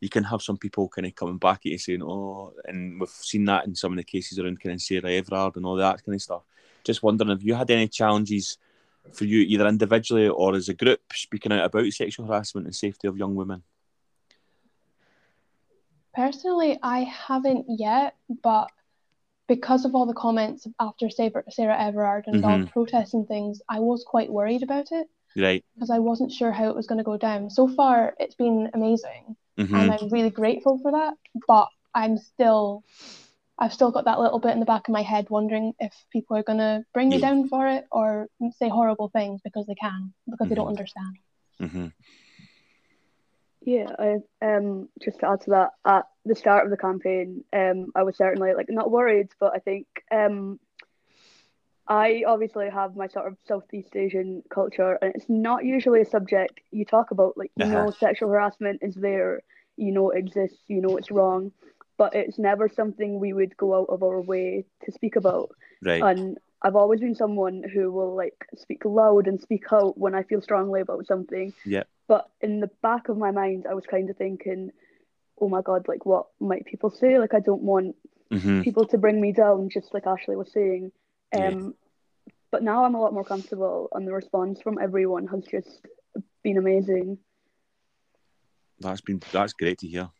you 0.00 0.08
can 0.08 0.24
have 0.24 0.42
some 0.42 0.58
people 0.58 0.88
kind 0.88 1.06
of 1.06 1.14
coming 1.14 1.38
back 1.38 1.60
at 1.60 1.72
you 1.72 1.78
saying, 1.78 2.02
"Oh," 2.02 2.52
and 2.66 3.00
we've 3.00 3.08
seen 3.08 3.44
that 3.46 3.66
in 3.66 3.74
some 3.74 3.92
of 3.92 3.96
the 3.96 4.04
cases 4.04 4.38
around 4.38 4.60
kind 4.60 4.74
of 4.74 4.82
Sarah 4.82 5.10
Everard 5.10 5.56
and 5.56 5.64
all 5.64 5.76
that 5.76 6.04
kind 6.04 6.14
of 6.14 6.22
stuff. 6.22 6.42
Just 6.84 7.02
wondering, 7.02 7.30
have 7.30 7.42
you 7.42 7.54
had 7.54 7.70
any 7.70 7.88
challenges 7.88 8.58
for 9.12 9.24
you, 9.24 9.40
either 9.40 9.66
individually 9.66 10.28
or 10.28 10.54
as 10.54 10.68
a 10.68 10.74
group, 10.74 11.00
speaking 11.12 11.52
out 11.52 11.64
about 11.64 11.90
sexual 11.92 12.26
harassment 12.26 12.66
and 12.66 12.74
safety 12.74 13.08
of 13.08 13.16
young 13.16 13.34
women? 13.34 13.62
Personally, 16.14 16.78
I 16.82 17.00
haven't 17.00 17.66
yet, 17.68 18.14
but 18.42 18.70
because 19.46 19.84
of 19.84 19.94
all 19.94 20.06
the 20.06 20.14
comments 20.14 20.66
after 20.80 21.10
Sarah, 21.10 21.44
Sarah 21.50 21.80
Everard 21.80 22.24
and 22.26 22.36
mm-hmm. 22.36 22.50
all 22.50 22.58
the 22.58 22.66
protests 22.66 23.14
and 23.14 23.26
things, 23.28 23.60
I 23.68 23.80
was 23.80 24.04
quite 24.06 24.30
worried 24.30 24.62
about 24.62 24.90
it. 24.90 25.06
Right. 25.36 25.64
Because 25.74 25.90
I 25.90 25.98
wasn't 25.98 26.32
sure 26.32 26.52
how 26.52 26.68
it 26.68 26.76
was 26.76 26.86
going 26.86 26.98
to 26.98 27.04
go 27.04 27.16
down. 27.16 27.50
So 27.50 27.68
far, 27.68 28.14
it's 28.20 28.36
been 28.36 28.70
amazing, 28.72 29.36
mm-hmm. 29.58 29.74
and 29.74 29.90
I'm 29.90 30.08
really 30.10 30.30
grateful 30.30 30.78
for 30.78 30.92
that. 30.92 31.14
But 31.48 31.68
I'm 31.92 32.16
still, 32.18 32.84
I've 33.58 33.72
still 33.72 33.90
got 33.90 34.04
that 34.04 34.20
little 34.20 34.38
bit 34.38 34.52
in 34.52 34.60
the 34.60 34.66
back 34.66 34.86
of 34.86 34.92
my 34.92 35.02
head, 35.02 35.28
wondering 35.30 35.72
if 35.80 35.92
people 36.12 36.36
are 36.36 36.44
going 36.44 36.58
to 36.58 36.84
bring 36.94 37.08
me 37.08 37.16
yeah. 37.16 37.28
down 37.28 37.48
for 37.48 37.66
it 37.66 37.84
or 37.90 38.28
say 38.58 38.68
horrible 38.68 39.08
things 39.08 39.40
because 39.42 39.66
they 39.66 39.74
can, 39.74 40.14
because 40.26 40.44
mm-hmm. 40.44 40.48
they 40.50 40.54
don't 40.54 40.66
mm-hmm. 40.66 40.78
understand. 40.78 41.18
Mm-hmm. 41.60 41.86
Yeah, 43.66 43.86
I 43.98 44.18
um 44.44 44.88
just 45.02 45.20
to 45.20 45.30
add 45.30 45.40
to 45.42 45.50
that, 45.50 45.70
at 45.84 46.04
the 46.24 46.34
start 46.34 46.64
of 46.64 46.70
the 46.70 46.76
campaign, 46.76 47.44
um, 47.52 47.92
I 47.94 48.02
was 48.02 48.16
certainly 48.16 48.54
like 48.54 48.66
not 48.68 48.90
worried, 48.90 49.28
but 49.38 49.52
I 49.54 49.58
think 49.58 49.86
um, 50.10 50.58
I 51.86 52.24
obviously 52.26 52.70
have 52.70 52.96
my 52.96 53.08
sort 53.08 53.26
of 53.26 53.36
Southeast 53.46 53.94
Asian 53.94 54.42
culture, 54.48 54.98
and 55.02 55.14
it's 55.14 55.28
not 55.28 55.64
usually 55.64 56.00
a 56.00 56.06
subject 56.06 56.60
you 56.70 56.84
talk 56.84 57.10
about. 57.10 57.36
Like 57.36 57.52
you 57.56 57.66
uh-huh. 57.66 57.84
know, 57.86 57.90
sexual 57.90 58.30
harassment 58.30 58.80
is 58.82 58.94
there, 58.94 59.42
you 59.76 59.92
know 59.92 60.10
it 60.10 60.18
exists, 60.18 60.62
you 60.66 60.80
know 60.80 60.96
it's 60.96 61.10
wrong, 61.10 61.52
but 61.98 62.14
it's 62.14 62.38
never 62.38 62.68
something 62.68 63.20
we 63.20 63.32
would 63.32 63.56
go 63.56 63.74
out 63.80 63.90
of 63.90 64.02
our 64.02 64.20
way 64.20 64.64
to 64.84 64.92
speak 64.92 65.16
about. 65.16 65.50
Right. 65.82 66.02
And 66.02 66.38
I've 66.62 66.76
always 66.76 67.00
been 67.00 67.14
someone 67.14 67.62
who 67.62 67.92
will 67.92 68.16
like 68.16 68.46
speak 68.56 68.86
loud 68.86 69.26
and 69.26 69.38
speak 69.38 69.64
out 69.70 69.98
when 69.98 70.14
I 70.14 70.22
feel 70.22 70.40
strongly 70.40 70.80
about 70.80 71.06
something. 71.06 71.52
Yeah. 71.66 71.82
But 72.08 72.30
in 72.40 72.60
the 72.60 72.70
back 72.82 73.10
of 73.10 73.18
my 73.18 73.30
mind, 73.30 73.66
I 73.68 73.74
was 73.74 73.84
kind 73.84 74.08
of 74.08 74.16
thinking, 74.16 74.70
oh 75.40 75.48
my 75.48 75.62
god, 75.62 75.86
like 75.88 76.06
what 76.06 76.26
might 76.40 76.64
people 76.64 76.90
say? 76.90 77.18
Like 77.18 77.34
I 77.34 77.40
don't 77.40 77.62
want 77.62 77.96
mm-hmm. 78.32 78.62
people 78.62 78.86
to 78.88 78.98
bring 78.98 79.20
me 79.20 79.32
down, 79.32 79.68
just 79.70 79.92
like 79.94 80.06
Ashley 80.06 80.36
was 80.36 80.52
saying. 80.52 80.92
Um, 81.36 81.42
yeah. 81.42 82.32
But 82.50 82.62
now 82.62 82.84
I'm 82.84 82.94
a 82.94 83.00
lot 83.00 83.12
more 83.12 83.24
comfortable, 83.24 83.88
and 83.92 84.06
the 84.06 84.12
response 84.12 84.62
from 84.62 84.78
everyone 84.80 85.26
has 85.28 85.44
just 85.44 85.80
been 86.42 86.58
amazing. 86.58 87.18
That's 88.80 89.00
been 89.00 89.20
that's 89.32 89.52
great 89.52 89.78
to 89.78 89.88
hear. 89.88 90.10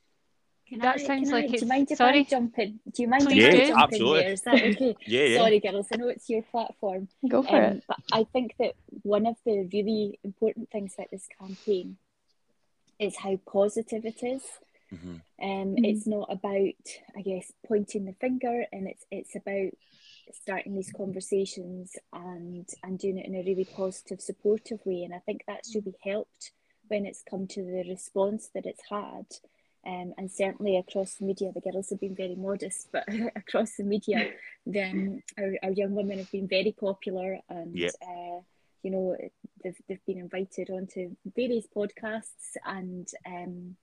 Can 0.68 0.78
that 0.78 0.96
I, 0.96 1.06
sounds 1.06 1.30
like 1.30 1.44
I, 1.44 1.48
it's... 1.48 1.52
Do 1.52 1.58
you 1.60 1.68
mind 1.68 1.90
if 1.90 1.98
Sorry? 1.98 2.20
I 2.20 2.22
jump 2.22 2.58
in? 2.58 2.80
Do 2.90 3.02
you 3.02 3.08
mind 3.08 3.26
Please 3.26 3.44
if 3.44 3.52
do. 3.52 3.62
I 3.62 3.66
jump 3.66 3.82
absolutely. 3.82 4.18
in 4.18 4.24
here? 4.24 4.32
Is 4.32 4.42
that 4.42 4.54
okay? 4.62 4.96
yeah, 5.06 5.24
yeah. 5.24 5.38
Sorry, 5.38 5.60
girls. 5.60 5.86
I 5.92 5.96
know 5.96 6.08
it's 6.08 6.30
your 6.30 6.42
platform. 6.42 7.08
Go 7.28 7.42
for 7.42 7.56
um, 7.56 7.62
it. 7.64 7.84
But 7.86 7.98
I 8.12 8.24
think 8.24 8.54
that 8.58 8.74
one 9.02 9.26
of 9.26 9.36
the 9.44 9.68
really 9.72 10.18
important 10.24 10.70
things 10.70 10.94
about 10.94 11.10
this 11.10 11.28
campaign 11.38 11.98
is 12.98 13.16
how 13.16 13.38
positive 13.46 14.04
it 14.04 14.22
is. 14.22 14.42
Mm-hmm. 14.94 15.10
Um, 15.42 15.68
mm-hmm. 15.68 15.84
It's 15.84 16.06
not 16.06 16.30
about, 16.30 16.74
I 17.16 17.22
guess, 17.22 17.52
pointing 17.66 18.04
the 18.06 18.14
finger, 18.14 18.64
and 18.72 18.88
it's 18.88 19.04
it's 19.10 19.36
about 19.36 19.72
starting 20.32 20.74
these 20.74 20.92
conversations 20.96 21.96
and 22.12 22.68
and 22.82 22.98
doing 22.98 23.18
it 23.18 23.26
in 23.26 23.34
a 23.34 23.44
really 23.44 23.68
positive, 23.76 24.20
supportive 24.20 24.80
way. 24.84 25.02
And 25.04 25.14
I 25.14 25.18
think 25.20 25.42
that's 25.46 25.74
really 25.74 25.96
helped 26.02 26.52
when 26.88 27.06
it's 27.06 27.22
come 27.28 27.46
to 27.48 27.62
the 27.62 27.84
response 27.88 28.50
that 28.54 28.66
it's 28.66 28.82
had. 28.88 29.26
Um, 29.86 30.14
and 30.16 30.30
certainly 30.30 30.78
across 30.78 31.16
the 31.16 31.26
media, 31.26 31.52
the 31.52 31.60
girls 31.60 31.90
have 31.90 32.00
been 32.00 32.14
very 32.14 32.36
modest, 32.36 32.88
but 32.92 33.04
across 33.36 33.76
the 33.76 33.84
media, 33.84 34.30
then 34.66 35.22
our, 35.38 35.54
our 35.62 35.70
young 35.70 35.94
women 35.94 36.18
have 36.18 36.30
been 36.30 36.48
very 36.48 36.72
popular 36.72 37.38
and 37.50 37.76
yep. 37.76 37.92
uh, 38.02 38.40
you 38.82 38.90
know 38.90 39.16
they've, 39.62 39.76
they've 39.88 40.04
been 40.06 40.18
invited 40.18 40.70
onto 40.70 41.16
various 41.34 41.66
podcasts 41.74 42.56
and 42.64 43.08
um, 43.26 43.76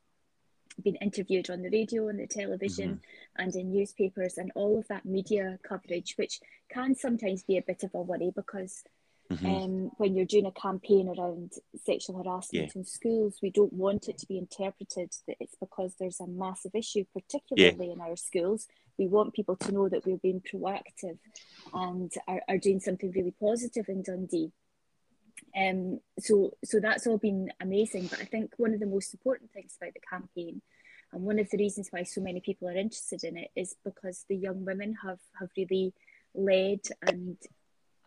been 0.83 0.95
interviewed 0.95 1.49
on 1.49 1.61
the 1.61 1.69
radio 1.69 2.07
and 2.07 2.19
the 2.19 2.27
television 2.27 2.89
mm-hmm. 2.89 3.41
and 3.41 3.55
in 3.55 3.71
newspapers 3.71 4.37
and 4.37 4.51
all 4.55 4.77
of 4.77 4.87
that 4.87 5.05
media 5.05 5.57
coverage 5.67 6.15
which 6.17 6.39
can 6.69 6.95
sometimes 6.95 7.43
be 7.43 7.57
a 7.57 7.61
bit 7.61 7.83
of 7.83 7.91
a 7.93 8.01
worry 8.01 8.31
because 8.35 8.83
mm-hmm. 9.31 9.45
um, 9.45 9.91
when 9.97 10.15
you're 10.15 10.25
doing 10.25 10.45
a 10.45 10.51
campaign 10.51 11.07
around 11.07 11.51
sexual 11.83 12.21
harassment 12.23 12.71
yeah. 12.73 12.79
in 12.79 12.85
schools 12.85 13.39
we 13.41 13.49
don't 13.49 13.73
want 13.73 14.07
it 14.07 14.17
to 14.17 14.25
be 14.25 14.37
interpreted 14.37 15.11
that 15.27 15.37
it's 15.39 15.55
because 15.59 15.95
there's 15.99 16.19
a 16.19 16.27
massive 16.27 16.75
issue 16.75 17.03
particularly 17.13 17.87
yeah. 17.87 17.93
in 17.93 18.01
our 18.01 18.15
schools 18.15 18.67
we 18.97 19.07
want 19.07 19.33
people 19.33 19.55
to 19.55 19.71
know 19.71 19.89
that 19.89 20.05
we're 20.05 20.17
being 20.17 20.41
proactive 20.41 21.17
and 21.73 22.11
are, 22.27 22.41
are 22.47 22.57
doing 22.57 22.79
something 22.79 23.11
really 23.11 23.33
positive 23.39 23.85
in 23.87 24.03
dundee 24.03 24.51
um, 25.57 25.99
so 26.19 26.51
so 26.63 26.79
that's 26.79 27.07
all 27.07 27.17
been 27.17 27.51
amazing. 27.59 28.07
But 28.07 28.21
I 28.21 28.25
think 28.25 28.53
one 28.57 28.73
of 28.73 28.79
the 28.79 28.85
most 28.85 29.13
important 29.13 29.51
things 29.51 29.75
about 29.79 29.93
the 29.93 29.99
campaign, 29.99 30.61
and 31.11 31.23
one 31.23 31.39
of 31.39 31.49
the 31.49 31.57
reasons 31.57 31.89
why 31.91 32.03
so 32.03 32.21
many 32.21 32.39
people 32.39 32.67
are 32.69 32.77
interested 32.77 33.23
in 33.23 33.37
it, 33.37 33.51
is 33.55 33.75
because 33.83 34.25
the 34.29 34.35
young 34.35 34.65
women 34.65 34.95
have 35.03 35.19
have 35.39 35.49
really 35.57 35.93
led 36.33 36.79
and 37.01 37.37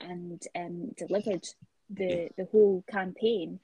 and 0.00 0.42
um, 0.56 0.92
delivered 0.96 1.46
the 1.90 2.30
the 2.36 2.48
whole 2.50 2.84
campaign. 2.90 3.60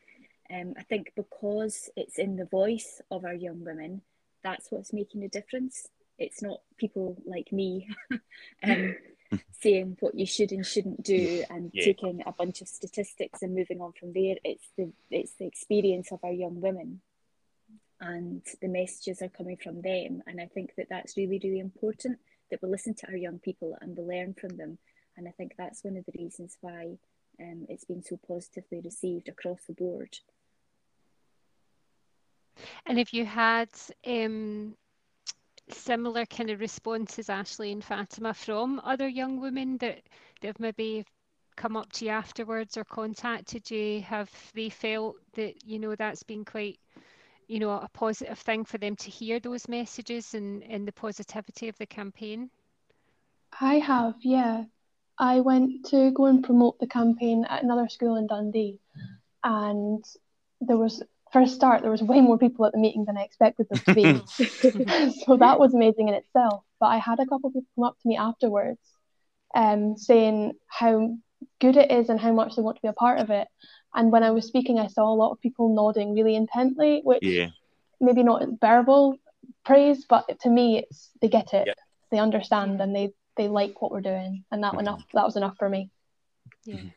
Um, 0.52 0.75
I 0.76 0.82
think 0.82 1.12
because 1.14 1.90
it's 1.96 2.18
in 2.18 2.37
the 2.37 2.44
voice 2.46 3.00
of 3.10 3.25
our 3.25 3.34
young 3.34 3.64
women, 3.64 4.02
that's 4.42 4.70
what's 4.70 4.92
making 4.92 5.22
a 5.22 5.28
difference. 5.28 5.87
It's 6.18 6.42
not 6.42 6.60
people 6.76 7.16
like 7.25 7.52
me 7.52 7.88
um, 8.64 8.96
saying 9.60 9.96
what 10.00 10.14
you 10.14 10.26
should 10.26 10.52
and 10.52 10.64
shouldn't 10.66 11.02
do 11.02 11.44
and 11.50 11.70
yeah. 11.72 11.84
taking 11.84 12.22
a 12.26 12.32
bunch 12.32 12.60
of 12.60 12.68
statistics 12.68 13.42
and 13.42 13.54
moving 13.54 13.80
on 13.80 13.92
from 13.92 14.12
there. 14.12 14.37
It's 14.44 14.68
the 14.76 14.92
it's 15.10 15.34
the 15.38 15.46
experience 15.46 16.12
of 16.12 16.20
our 16.22 16.32
young 16.32 16.60
women, 16.60 17.00
and 18.00 18.42
the 18.60 18.68
messages 18.68 19.22
are 19.22 19.28
coming 19.28 19.56
from 19.56 19.82
them. 19.82 20.22
And 20.26 20.40
I 20.40 20.46
think 20.46 20.75
that 20.76 20.88
that's 20.88 21.16
really 21.16 21.40
really 21.42 21.60
important 21.60 22.18
that 22.50 22.62
we 22.62 22.68
listen 22.68 22.94
to 22.94 23.06
our 23.06 23.16
young 23.16 23.38
people 23.38 23.76
and 23.80 23.96
we 23.96 24.02
learn 24.02 24.34
from 24.34 24.56
them 24.56 24.78
and 25.20 25.28
I 25.28 25.32
think 25.32 25.52
that's 25.56 25.84
one 25.84 25.99
of 25.99 26.04
the 26.06 26.18
reasons 26.18 26.56
why 26.62 26.96
um, 27.40 27.66
it's 27.68 27.84
been 27.84 28.02
so 28.02 28.18
positively 28.26 28.80
received 28.82 29.28
across 29.28 29.60
the 29.66 29.75
board. 29.75 30.16
And 32.87 32.99
if 32.99 33.12
you 33.12 33.26
had 33.26 33.68
um, 34.06 34.76
similar 35.74 36.26
kind 36.26 36.50
of 36.50 36.60
responses, 36.60 37.28
Ashley 37.28 37.72
and 37.72 37.84
Fatima, 37.84 38.34
from 38.34 38.80
other 38.84 39.08
young 39.08 39.40
women 39.40 39.78
that, 39.78 40.02
have 40.42 40.58
maybe 40.58 41.04
come 41.56 41.76
up 41.76 41.92
to 41.92 42.06
you 42.06 42.10
afterwards 42.10 42.76
or 42.76 42.84
contacted 42.84 43.70
you, 43.70 44.00
have 44.00 44.30
they 44.54 44.70
felt 44.70 45.16
that, 45.34 45.64
you 45.64 45.78
know, 45.78 45.94
that's 45.94 46.22
been 46.22 46.44
quite, 46.44 46.78
you 47.48 47.58
know, 47.58 47.70
a 47.70 47.88
positive 47.92 48.38
thing 48.38 48.64
for 48.64 48.78
them 48.78 48.96
to 48.96 49.10
hear 49.10 49.38
those 49.40 49.68
messages 49.68 50.34
and, 50.34 50.62
and 50.64 50.88
the 50.88 50.92
positivity 50.92 51.68
of 51.68 51.76
the 51.78 51.86
campaign? 51.86 52.50
I 53.60 53.74
have, 53.74 54.14
yeah. 54.22 54.64
I 55.18 55.40
went 55.40 55.84
to 55.86 56.10
go 56.12 56.26
and 56.26 56.42
promote 56.42 56.78
the 56.78 56.86
campaign 56.86 57.44
at 57.50 57.62
another 57.62 57.88
school 57.90 58.16
in 58.16 58.26
Dundee, 58.26 58.80
and 59.44 60.02
there 60.62 60.78
was 60.78 61.02
for 61.32 61.40
a 61.40 61.46
start 61.49 61.82
there 61.82 61.90
was 61.90 62.02
way 62.02 62.20
more 62.20 62.38
people 62.38 62.64
at 62.66 62.72
the 62.72 62.78
meeting 62.78 63.04
than 63.04 63.16
I 63.16 63.22
expected 63.22 63.66
there 63.70 63.80
to 63.80 63.94
be. 63.94 64.04
so 65.26 65.37
that 65.37 65.58
was 65.60 65.75
amazing 65.75 66.08
in 66.08 66.14
itself. 66.14 66.64
But 66.80 66.87
I 66.87 66.99
had 66.99 67.20
a 67.20 67.26
couple 67.26 67.49
of 67.49 67.54
people 67.54 67.68
come 67.76 67.84
up 67.84 67.96
to 68.00 68.08
me 68.08 68.16
afterwards, 68.16 68.80
um, 69.54 69.96
saying 69.96 70.54
how 70.66 71.16
good 71.60 71.76
it 71.76 71.90
is 71.90 72.08
and 72.08 72.18
how 72.20 72.32
much 72.32 72.56
they 72.56 72.62
want 72.62 72.76
to 72.76 72.82
be 72.82 72.88
a 72.88 72.92
part 72.92 73.18
of 73.18 73.30
it. 73.30 73.46
And 73.94 74.10
when 74.12 74.22
I 74.22 74.30
was 74.30 74.46
speaking, 74.46 74.78
I 74.78 74.87
saw 74.88 75.12
a 75.12 75.14
lot 75.14 75.32
of 75.32 75.40
people 75.40 75.75
nodding 75.75 76.14
really 76.14 76.37
intently, 76.37 77.00
which 77.02 77.22
Yeah. 77.22 77.49
maybe 78.00 78.22
not 78.22 78.42
verbal 78.60 79.16
praise, 79.64 80.04
but 80.08 80.38
to 80.40 80.50
me, 80.50 80.78
it's 80.78 81.10
they 81.20 81.28
get 81.28 81.54
it, 81.54 81.66
Yeah. 81.68 81.75
they 82.10 82.18
understand, 82.18 82.80
and 82.80 82.94
they 82.94 83.12
they 83.37 83.49
like 83.49 83.80
what 83.80 83.90
we're 83.90 84.00
doing, 84.00 84.44
and 84.50 84.62
that 84.64 84.75
Mhm. 84.75 84.80
enough 84.80 85.02
that 85.14 85.25
was 85.25 85.37
enough 85.37 85.56
for 85.58 85.68
me. 85.68 85.90
Yeah. 86.64 86.90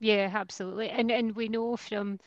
Yeah, 0.00 0.30
absolutely. 0.32 0.90
And 0.90 1.10
and 1.10 1.36
we 1.36 1.48
know 1.48 1.76
from 1.76 2.18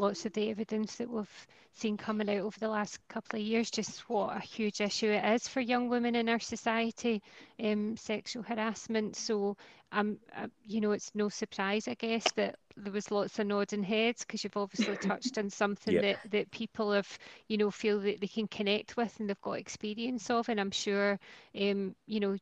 lots 0.00 0.26
of 0.26 0.32
the 0.34 0.50
evidence 0.50 0.96
that 0.96 1.10
we've 1.10 1.46
seen 1.72 1.96
coming 1.96 2.30
out 2.30 2.38
over 2.38 2.58
the 2.60 2.68
last 2.68 2.98
couple 3.08 3.38
of 3.38 3.44
years 3.46 3.70
just 3.70 4.08
what 4.08 4.36
a 4.36 4.40
huge 4.40 4.80
issue 4.80 5.10
it 5.10 5.24
is 5.34 5.48
for 5.48 5.60
young 5.60 5.88
women 5.88 6.16
in 6.16 6.28
our 6.28 6.40
society, 6.40 7.22
um, 7.62 7.96
sexual 7.96 8.42
harassment. 8.42 9.16
So 9.16 9.56
um, 9.92 10.18
uh, 10.36 10.48
you 10.66 10.80
know, 10.80 10.92
it's 10.92 11.12
no 11.14 11.28
surprise, 11.28 11.88
I 11.88 11.94
guess, 11.94 12.32
that 12.32 12.56
there 12.76 12.92
was 12.92 13.10
lots 13.10 13.38
of 13.38 13.46
nodding 13.46 13.82
heads 13.84 14.24
because 14.24 14.44
you've 14.44 14.56
obviously 14.56 14.96
touched 14.98 15.38
on 15.38 15.50
something 15.50 15.98
Yeah. 15.98 16.02
that 16.02 16.20
that 16.30 16.50
people 16.50 16.92
have, 16.92 17.18
you 17.48 17.58
know, 17.58 17.70
feel 17.70 18.00
that 18.00 18.20
they 18.20 18.26
can 18.28 18.48
connect 18.48 18.96
with 18.96 19.18
and 19.20 19.28
they've 19.28 19.40
got 19.42 19.58
experience 19.58 20.30
of. 20.30 20.48
And 20.48 20.60
I'm 20.60 20.70
sure, 20.72 21.18
um, 21.60 21.94
you 22.06 22.20
know, 22.20 22.36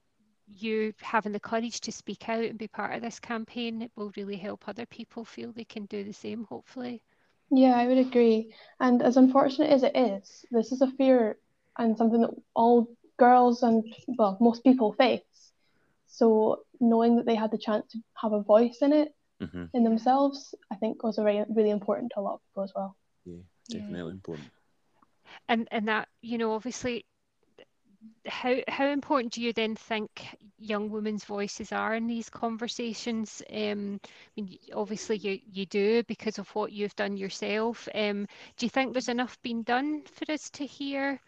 you 0.54 0.92
having 1.00 1.32
the 1.32 1.40
courage 1.40 1.80
to 1.82 1.92
speak 1.92 2.28
out 2.28 2.44
and 2.44 2.58
be 2.58 2.68
part 2.68 2.94
of 2.94 3.02
this 3.02 3.20
campaign 3.20 3.82
it 3.82 3.92
will 3.96 4.12
really 4.16 4.36
help 4.36 4.66
other 4.68 4.86
people 4.86 5.24
feel 5.24 5.52
they 5.52 5.64
can 5.64 5.86
do 5.86 6.04
the 6.04 6.12
same 6.12 6.44
hopefully 6.44 7.02
Yeah, 7.50 7.76
I 7.76 7.86
would 7.86 7.98
agree. 7.98 8.54
And 8.80 9.02
as 9.02 9.16
unfortunate 9.16 9.70
as 9.70 9.82
it 9.82 9.96
is, 9.96 10.44
this 10.50 10.72
is 10.72 10.80
a 10.82 10.90
fear 10.92 11.38
and 11.78 11.96
something 11.96 12.20
that 12.22 12.34
all 12.54 12.88
girls 13.18 13.62
and 13.62 13.84
well, 14.18 14.36
most 14.40 14.62
people 14.64 14.92
face. 14.94 15.52
So 16.06 16.64
knowing 16.80 17.16
that 17.16 17.26
they 17.26 17.34
had 17.36 17.50
the 17.50 17.58
chance 17.58 17.86
to 17.92 17.98
have 18.22 18.32
a 18.32 18.42
voice 18.42 18.78
in 18.82 18.92
it 18.92 19.14
hmm 19.40 19.66
in 19.74 19.84
themselves, 19.84 20.54
I 20.72 20.76
think 20.76 21.02
was 21.02 21.18
a 21.18 21.24
really, 21.24 21.44
really 21.48 21.70
important 21.70 22.12
to 22.14 22.20
a 22.20 22.22
lot 22.22 22.34
of 22.34 22.40
people 22.50 22.64
as 22.64 22.72
well. 22.74 22.96
Yeah, 23.24 23.42
Yeah. 23.68 23.80
definitely 23.80 24.12
important. 24.12 24.50
and 25.48 25.68
and 25.70 25.88
that 25.88 26.08
you 26.22 26.38
know 26.38 26.52
obviously 26.52 27.04
how 28.26 28.54
how 28.68 28.86
important 28.88 29.32
do 29.32 29.42
you 29.42 29.52
then 29.52 29.74
think 29.74 30.36
young 30.58 30.90
women's 30.90 31.24
voices 31.24 31.72
are 31.72 31.94
in 31.94 32.06
these 32.06 32.28
conversations? 32.30 33.42
Um 33.52 34.00
I 34.36 34.42
mean, 34.42 34.58
obviously 34.74 35.16
you 35.16 35.40
you 35.52 35.66
do 35.66 36.02
because 36.04 36.38
of 36.38 36.48
what 36.54 36.72
you've 36.72 36.94
done 36.96 37.16
yourself. 37.16 37.88
Um 37.94 38.26
do 38.56 38.66
you 38.66 38.70
think 38.70 38.92
there's 38.92 39.08
enough 39.08 39.40
being 39.42 39.62
done 39.62 40.02
for 40.04 40.30
us 40.32 40.50
to 40.50 40.66
hear 40.66 41.20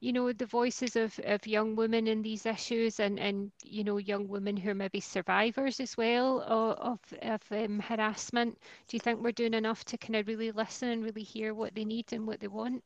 you 0.00 0.12
know 0.12 0.32
the 0.32 0.46
voices 0.46 0.96
of, 0.96 1.18
of 1.24 1.46
young 1.46 1.74
women 1.76 2.06
in 2.06 2.22
these 2.22 2.46
issues 2.46 3.00
and 3.00 3.18
and 3.18 3.50
you 3.64 3.82
know 3.84 3.96
young 3.98 4.28
women 4.28 4.56
who 4.56 4.70
are 4.70 4.74
maybe 4.74 5.00
survivors 5.00 5.80
as 5.80 5.96
well 5.96 6.42
of 6.42 7.00
of, 7.22 7.42
um, 7.52 7.80
harassment? 7.80 8.58
Do 8.88 8.96
you 8.96 9.00
think 9.00 9.22
we're 9.22 9.32
doing 9.32 9.54
enough 9.54 9.84
to 9.86 9.98
kind 9.98 10.16
of 10.16 10.26
really 10.28 10.50
listen 10.52 10.88
and 10.90 11.04
really 11.04 11.22
hear 11.24 11.54
what 11.54 11.74
they 11.74 11.84
need 11.84 12.12
and 12.12 12.26
what 12.26 12.40
they 12.40 12.48
want 12.48 12.82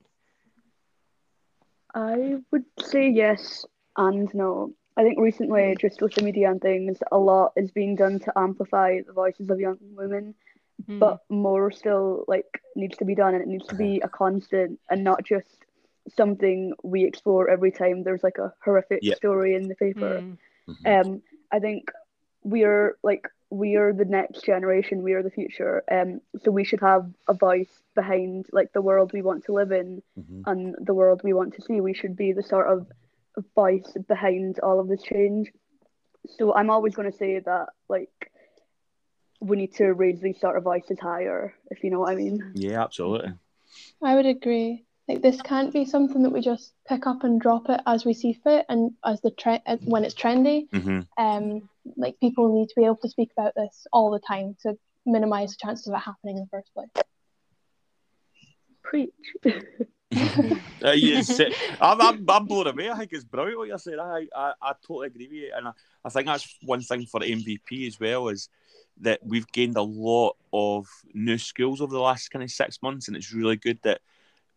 I 1.94 2.36
would 2.50 2.64
say 2.80 3.08
yes 3.08 3.64
and 3.96 4.32
no. 4.34 4.72
I 4.96 5.02
think 5.02 5.18
recently, 5.18 5.76
just 5.78 6.02
with 6.02 6.14
the 6.14 6.22
media 6.22 6.50
and 6.50 6.60
things, 6.60 6.98
a 7.10 7.18
lot 7.18 7.52
is 7.56 7.70
being 7.70 7.96
done 7.96 8.18
to 8.20 8.32
amplify 8.38 9.00
the 9.06 9.12
voices 9.12 9.50
of 9.50 9.60
young 9.60 9.78
women, 9.94 10.34
Mm. 10.88 10.98
but 10.98 11.18
more 11.28 11.70
still 11.70 12.24
like 12.26 12.60
needs 12.74 12.96
to 12.98 13.04
be 13.04 13.14
done, 13.14 13.34
and 13.34 13.42
it 13.42 13.48
needs 13.48 13.66
to 13.68 13.76
be 13.76 14.00
a 14.00 14.08
constant 14.08 14.78
and 14.90 15.04
not 15.04 15.22
just 15.24 15.64
something 16.08 16.72
we 16.82 17.04
explore 17.04 17.48
every 17.48 17.70
time 17.70 18.02
there's 18.02 18.22
like 18.24 18.38
a 18.38 18.52
horrific 18.64 19.00
Yeah. 19.02 19.14
story 19.14 19.54
in 19.54 19.68
the 19.68 19.74
paper. 19.76 20.20
Mm. 20.20 20.38
Mhm. 20.68 21.00
Um, 21.00 21.22
I 21.52 21.58
think 21.60 21.90
we 22.42 22.64
are 22.64 22.96
like 23.02 23.28
we 23.52 23.76
are 23.76 23.92
the 23.92 24.06
next 24.06 24.44
generation. 24.44 25.02
We 25.02 25.12
are 25.12 25.22
the 25.22 25.30
future. 25.30 25.84
Um, 25.90 26.20
so 26.42 26.50
we 26.50 26.64
should 26.64 26.80
have 26.80 27.04
a 27.28 27.34
voice 27.34 27.68
behind 27.94 28.46
like 28.50 28.72
the 28.72 28.80
world 28.80 29.12
we 29.12 29.20
want 29.20 29.44
to 29.44 29.52
live 29.52 29.72
in 29.72 30.02
Mhm. 30.18 30.42
and 30.46 30.74
the 30.80 30.94
world 30.94 31.20
we 31.22 31.34
want 31.34 31.54
to 31.54 31.62
see. 31.62 31.80
We 31.82 31.92
should 31.92 32.16
be 32.16 32.32
the 32.32 32.42
sort 32.42 32.68
of 32.68 32.86
voice 33.54 33.92
behind 34.08 34.58
all 34.60 34.80
of 34.80 34.88
this 34.88 35.02
change. 35.02 35.52
So 36.36 36.54
I'm 36.54 36.70
always 36.70 36.94
going 36.94 37.10
to 37.10 37.16
say 37.16 37.40
that 37.40 37.68
like 37.88 38.32
we 39.40 39.56
need 39.58 39.74
to 39.74 39.92
raise 39.92 40.20
these 40.20 40.40
sort 40.40 40.56
of 40.56 40.62
voices 40.62 40.98
higher, 40.98 41.52
if 41.70 41.84
you 41.84 41.90
know 41.90 42.00
what 42.00 42.12
I 42.12 42.14
mean. 42.14 42.52
Yeah, 42.54 42.82
absolutely. 42.82 43.32
I 44.02 44.14
would 44.14 44.26
agree. 44.26 44.86
Like 45.12 45.20
this 45.20 45.42
can't 45.42 45.70
be 45.70 45.84
something 45.84 46.22
that 46.22 46.30
we 46.30 46.40
just 46.40 46.72
pick 46.88 47.06
up 47.06 47.22
and 47.22 47.38
drop 47.38 47.68
it 47.68 47.82
as 47.86 48.06
we 48.06 48.14
see 48.14 48.32
fit 48.32 48.64
and 48.70 48.92
as 49.04 49.20
the 49.20 49.30
trend 49.30 49.60
when 49.84 50.06
it's 50.06 50.14
trendy. 50.14 50.68
hmm 50.72 51.00
Um, 51.18 51.68
like 51.98 52.18
people 52.18 52.58
need 52.58 52.68
to 52.68 52.74
be 52.74 52.86
able 52.86 52.96
to 52.96 53.10
speak 53.10 53.30
about 53.36 53.52
this 53.54 53.86
all 53.92 54.10
the 54.10 54.20
time 54.20 54.56
to 54.62 54.78
minimize 55.04 55.50
the 55.50 55.56
chances 55.60 55.86
of 55.86 55.94
it 55.94 55.98
happening 55.98 56.38
in 56.38 56.44
the 56.44 56.48
first 56.50 56.72
place. 56.72 56.88
Preach. 58.82 59.12
Uh, 60.84 60.90
yes, 60.90 61.40
I'm, 61.80 62.00
I'm, 62.02 62.28
I'm 62.28 62.44
blown 62.44 62.66
away. 62.66 62.90
I 62.90 62.98
think 62.98 63.14
it's 63.14 63.24
brilliant 63.24 63.56
what 63.56 63.68
you're 63.68 63.78
saying. 63.78 63.98
I, 63.98 64.26
I, 64.36 64.52
I 64.60 64.72
totally 64.86 65.06
agree 65.06 65.26
with 65.26 65.32
you. 65.32 65.52
And 65.56 65.68
I, 65.68 65.72
I 66.04 66.10
think 66.10 66.26
that's 66.26 66.58
one 66.60 66.82
thing 66.82 67.06
for 67.06 67.20
MVP 67.20 67.86
as 67.86 67.98
well 67.98 68.28
is 68.28 68.50
that 69.00 69.20
we've 69.24 69.46
gained 69.52 69.78
a 69.78 69.82
lot 69.82 70.36
of 70.52 70.86
new 71.14 71.38
skills 71.38 71.80
over 71.80 71.94
the 71.94 72.00
last 72.00 72.30
kind 72.30 72.42
of 72.42 72.50
six 72.50 72.82
months. 72.82 73.08
And 73.08 73.16
it's 73.16 73.32
really 73.32 73.56
good 73.56 73.78
that 73.84 74.02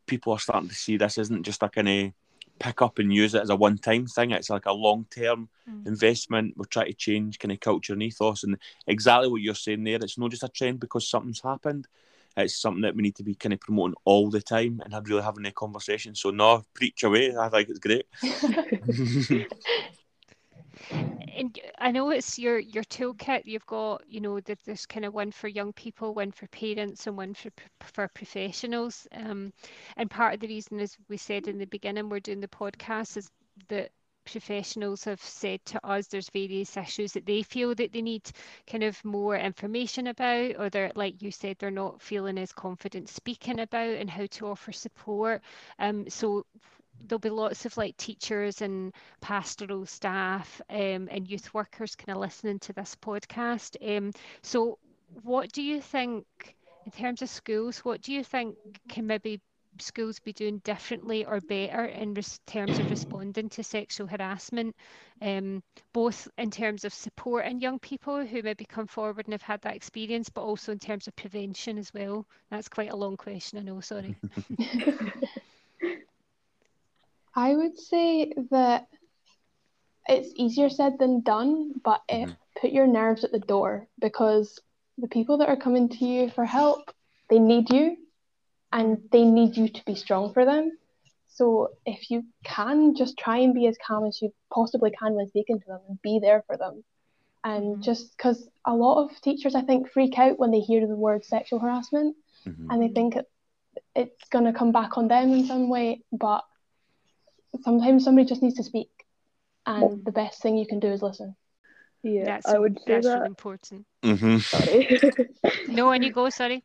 people 0.06 0.34
are 0.34 0.40
starting 0.40 0.70
to 0.70 0.76
see 0.76 0.98
this 0.98 1.18
isn't 1.18 1.44
just 1.44 1.64
a 1.64 1.70
kind 1.70 1.90
of 1.90 2.14
pick 2.60 2.82
up 2.82 3.00
and 3.00 3.14
use 3.14 3.36
it 3.36 3.42
as 3.42 3.50
a 3.50 3.56
one 3.56 3.78
time 3.78 4.06
thing. 4.08 4.32
It's 4.32 4.50
like 4.50 4.66
a 4.66 4.74
long 4.74 5.06
term 5.10 5.50
Mm. 5.68 5.88
investment. 5.88 6.54
We're 6.56 6.66
trying 6.66 6.88
to 6.88 6.94
change 6.94 7.40
kind 7.40 7.52
of 7.52 7.60
culture 7.60 7.94
and 7.94 8.04
ethos. 8.04 8.44
And 8.44 8.58
exactly 8.86 9.30
what 9.30 9.42
you're 9.42 9.56
saying 9.56 9.84
there, 9.84 9.96
it's 9.96 10.16
not 10.18 10.30
just 10.30 10.44
a 10.44 10.48
trend 10.48 10.80
because 10.80 11.10
something's 11.10 11.42
happened. 11.42 11.88
It's 12.38 12.56
something 12.56 12.84
that 12.84 12.96
we 12.96 13.02
need 13.02 13.16
to 13.16 13.24
be 13.24 13.34
kind 13.34 13.54
of 13.54 13.60
promoting 13.62 13.96
all 14.06 14.30
the 14.30 14.42
time 14.42 14.80
and 14.84 14.94
have 14.94 15.08
really 15.08 15.24
having 15.24 15.46
a 15.46 15.52
conversation. 15.52 16.14
So 16.14 16.30
no, 16.30 16.64
preach 16.76 17.02
away. 17.04 17.36
I 17.36 17.50
think 17.50 17.70
it's 17.70 17.80
great. 17.80 18.06
And 20.92 21.60
I 21.80 21.92
know 21.92 22.10
it's 22.10 22.39
your 22.39 22.60
your 22.60 22.84
toolkit. 22.86 23.44
You've 23.46 23.65
got, 23.65 24.04
you 24.08 24.22
know, 24.22 24.39
that 24.42 24.60
there's 24.65 24.86
kind 24.86 25.06
of 25.06 25.13
one 25.13 25.32
for 25.32 25.48
young 25.48 25.74
people, 25.74 26.13
one 26.13 26.32
for 26.32 26.48
parents, 26.48 27.08
and 27.08 27.18
one 27.18 27.34
for 27.34 27.50
for 27.82 28.08
professionals. 28.10 29.08
Um, 29.12 29.54
and 29.98 30.10
part 30.10 30.34
of 30.36 30.39
the 30.39 30.48
reason, 30.48 30.80
as 30.80 30.98
we 31.10 31.18
said 31.18 31.48
in 31.48 31.58
the 31.58 31.65
beginning, 31.65 32.10
we're 32.10 32.20
doing 32.20 32.39
the 32.42 32.48
podcast 32.48 33.18
is 33.18 33.30
that 33.70 33.92
professionals 34.25 35.04
have 35.04 35.22
said 35.22 35.63
to 35.65 35.86
us 35.86 36.08
there's 36.08 36.30
various 36.30 36.75
issues 36.77 37.13
that 37.13 37.27
they 37.27 37.44
feel 37.44 37.75
that 37.75 37.92
they 37.94 38.01
need 38.01 38.24
kind 38.65 38.84
of 38.84 39.04
more 39.06 39.38
information 39.38 40.08
about 40.08 40.56
or 40.58 40.68
they're 40.70 40.92
like 40.96 41.22
you 41.22 41.30
said 41.32 41.56
they're 41.60 41.70
not 41.70 42.01
feeling 42.01 42.39
as 42.39 42.51
confident 42.51 43.08
speaking 43.08 43.60
about 43.60 43.88
and 43.96 44.10
how 44.10 44.25
to 44.25 44.48
offer 44.48 44.72
support 44.72 45.42
um 45.77 46.10
so 46.10 46.44
there'll 47.08 47.20
be 47.20 47.30
lots 47.30 47.66
of 47.66 47.78
like 47.78 47.98
teachers 47.98 48.62
and 48.62 48.94
pastoral 49.22 49.86
staff 49.86 50.62
um, 50.70 51.08
and 51.12 51.28
youth 51.28 51.54
workers 51.54 51.96
kind 51.96 52.16
of 52.16 52.22
listening 52.22 52.60
to 52.60 52.74
this 52.74 52.96
podcast. 53.02 53.75
Um, 53.98 54.12
so, 54.42 54.78
what 55.24 55.52
do 55.52 55.62
you 55.62 55.82
think 55.82 56.25
in 56.86 56.92
terms 56.92 57.22
of 57.22 57.30
schools? 57.30 57.80
What 57.80 58.02
do 58.02 58.14
you 58.14 58.24
think 58.24 58.56
can 58.90 59.08
maybe 59.08 59.42
schools 59.82 60.20
be 60.20 60.34
doing 60.34 60.60
differently 60.60 61.25
or 61.25 61.42
better 61.42 61.86
in 61.86 62.14
res- 62.14 62.40
terms 62.46 62.80
of 62.80 62.90
responding 62.90 63.50
to 63.50 63.64
sexual 63.64 64.08
harassment, 64.08 64.75
um, 65.22 65.62
both 65.94 66.28
in 66.38 66.52
terms 66.52 66.86
of 66.86 66.94
supporting 66.94 67.60
young 67.60 67.80
people 67.80 68.25
who 68.25 68.42
maybe 68.42 68.66
come 68.66 68.88
forward 68.88 69.25
and 69.25 69.34
have 69.34 69.42
had 69.42 69.62
that 69.62 69.75
experience, 69.75 70.30
but 70.30 70.42
also 70.42 70.72
in 70.72 70.80
terms 70.80 71.08
of 71.08 71.16
prevention 71.16 71.78
as 71.78 71.94
well? 71.94 72.25
That's 72.50 72.70
quite 72.70 72.92
a 72.92 72.96
long 72.96 73.18
question, 73.18 73.60
I 73.60 73.64
know, 73.64 73.82
sorry. 73.82 74.16
I 77.36 77.56
would 77.56 77.77
say 77.77 78.34
that 78.51 78.88
it's 80.08 80.32
easier 80.36 80.70
said 80.70 80.98
than 81.00 81.22
done, 81.22 81.74
but 81.84 82.01
it 82.08 82.30
Mhm. 82.30 82.38
put 82.62 82.72
your 82.72 82.88
nerves 82.88 83.24
at 83.24 83.32
the 83.32 83.39
door 83.39 83.88
because 84.00 84.60
the 84.98 85.08
people 85.08 85.38
that 85.39 85.50
are 85.50 85.58
coming 85.58 85.89
to 85.89 86.06
you 86.06 86.30
for 86.30 86.46
help, 86.46 86.92
they 87.30 87.39
need 87.39 87.70
you 87.70 87.98
and 88.72 89.10
they 89.12 89.25
need 89.25 89.58
you 89.58 89.68
to 89.68 89.86
be 89.86 89.96
strong 89.96 90.34
for 90.34 90.46
them. 90.46 90.77
So 91.27 91.70
if 91.86 92.10
you 92.10 92.24
can 92.44 92.96
just 92.96 93.18
try 93.18 93.39
and 93.39 93.54
be 93.54 93.68
as 93.68 93.77
calm 93.86 94.06
as 94.06 94.22
you 94.22 94.34
possibly 94.54 94.92
can 94.92 95.15
when 95.15 95.27
speaking 95.27 95.60
to 95.60 95.65
them 95.68 95.82
and 95.89 96.01
be 96.01 96.20
there 96.20 96.44
for 96.48 96.56
them. 96.56 96.84
And 97.44 97.77
Mhm. 97.77 97.84
just 97.84 98.15
because 98.15 98.48
a 98.65 98.74
lot 98.74 99.04
of 99.04 99.22
teachers, 99.22 99.56
I 99.56 99.62
think, 99.62 99.89
freak 99.89 100.18
out 100.18 100.39
when 100.39 100.51
they 100.51 100.62
hear 100.62 100.88
the 100.88 100.96
word 100.96 101.25
sexual 101.25 101.60
harassment 101.60 102.15
Mhm. 102.46 102.68
and 102.70 102.82
they 102.82 102.88
think 102.88 103.18
it, 103.18 103.30
it's 103.96 104.30
going 104.30 104.46
to 104.46 104.54
come 104.54 104.72
back 104.72 104.98
on 104.98 105.08
them 105.10 105.34
in 105.34 105.46
some 105.46 105.68
way. 105.70 106.01
But 106.12 106.46
sometimes 107.64 108.04
somebody 108.04 108.28
just 108.28 108.42
needs 108.42 108.56
to 108.56 108.64
speak. 108.64 108.90
And 109.66 110.06
the 110.06 110.12
best 110.12 110.42
thing 110.42 110.58
you 110.58 110.68
can 110.68 110.80
do 110.80 110.92
is 110.92 111.02
listen. 111.02 111.36
Yeah, 112.04 112.25
That's, 112.25 112.48
I 112.48 112.60
would 112.60 112.78
say 112.80 112.94
that's 112.94 113.08
that. 113.08 113.16
really 113.16 113.28
important. 113.28 113.86
Mhm. 114.04 114.42
Sorry. 114.42 115.00
No, 115.68 115.92
and 115.92 116.04
you 116.04 116.12
go, 116.12 116.30
sorry. 116.30 116.64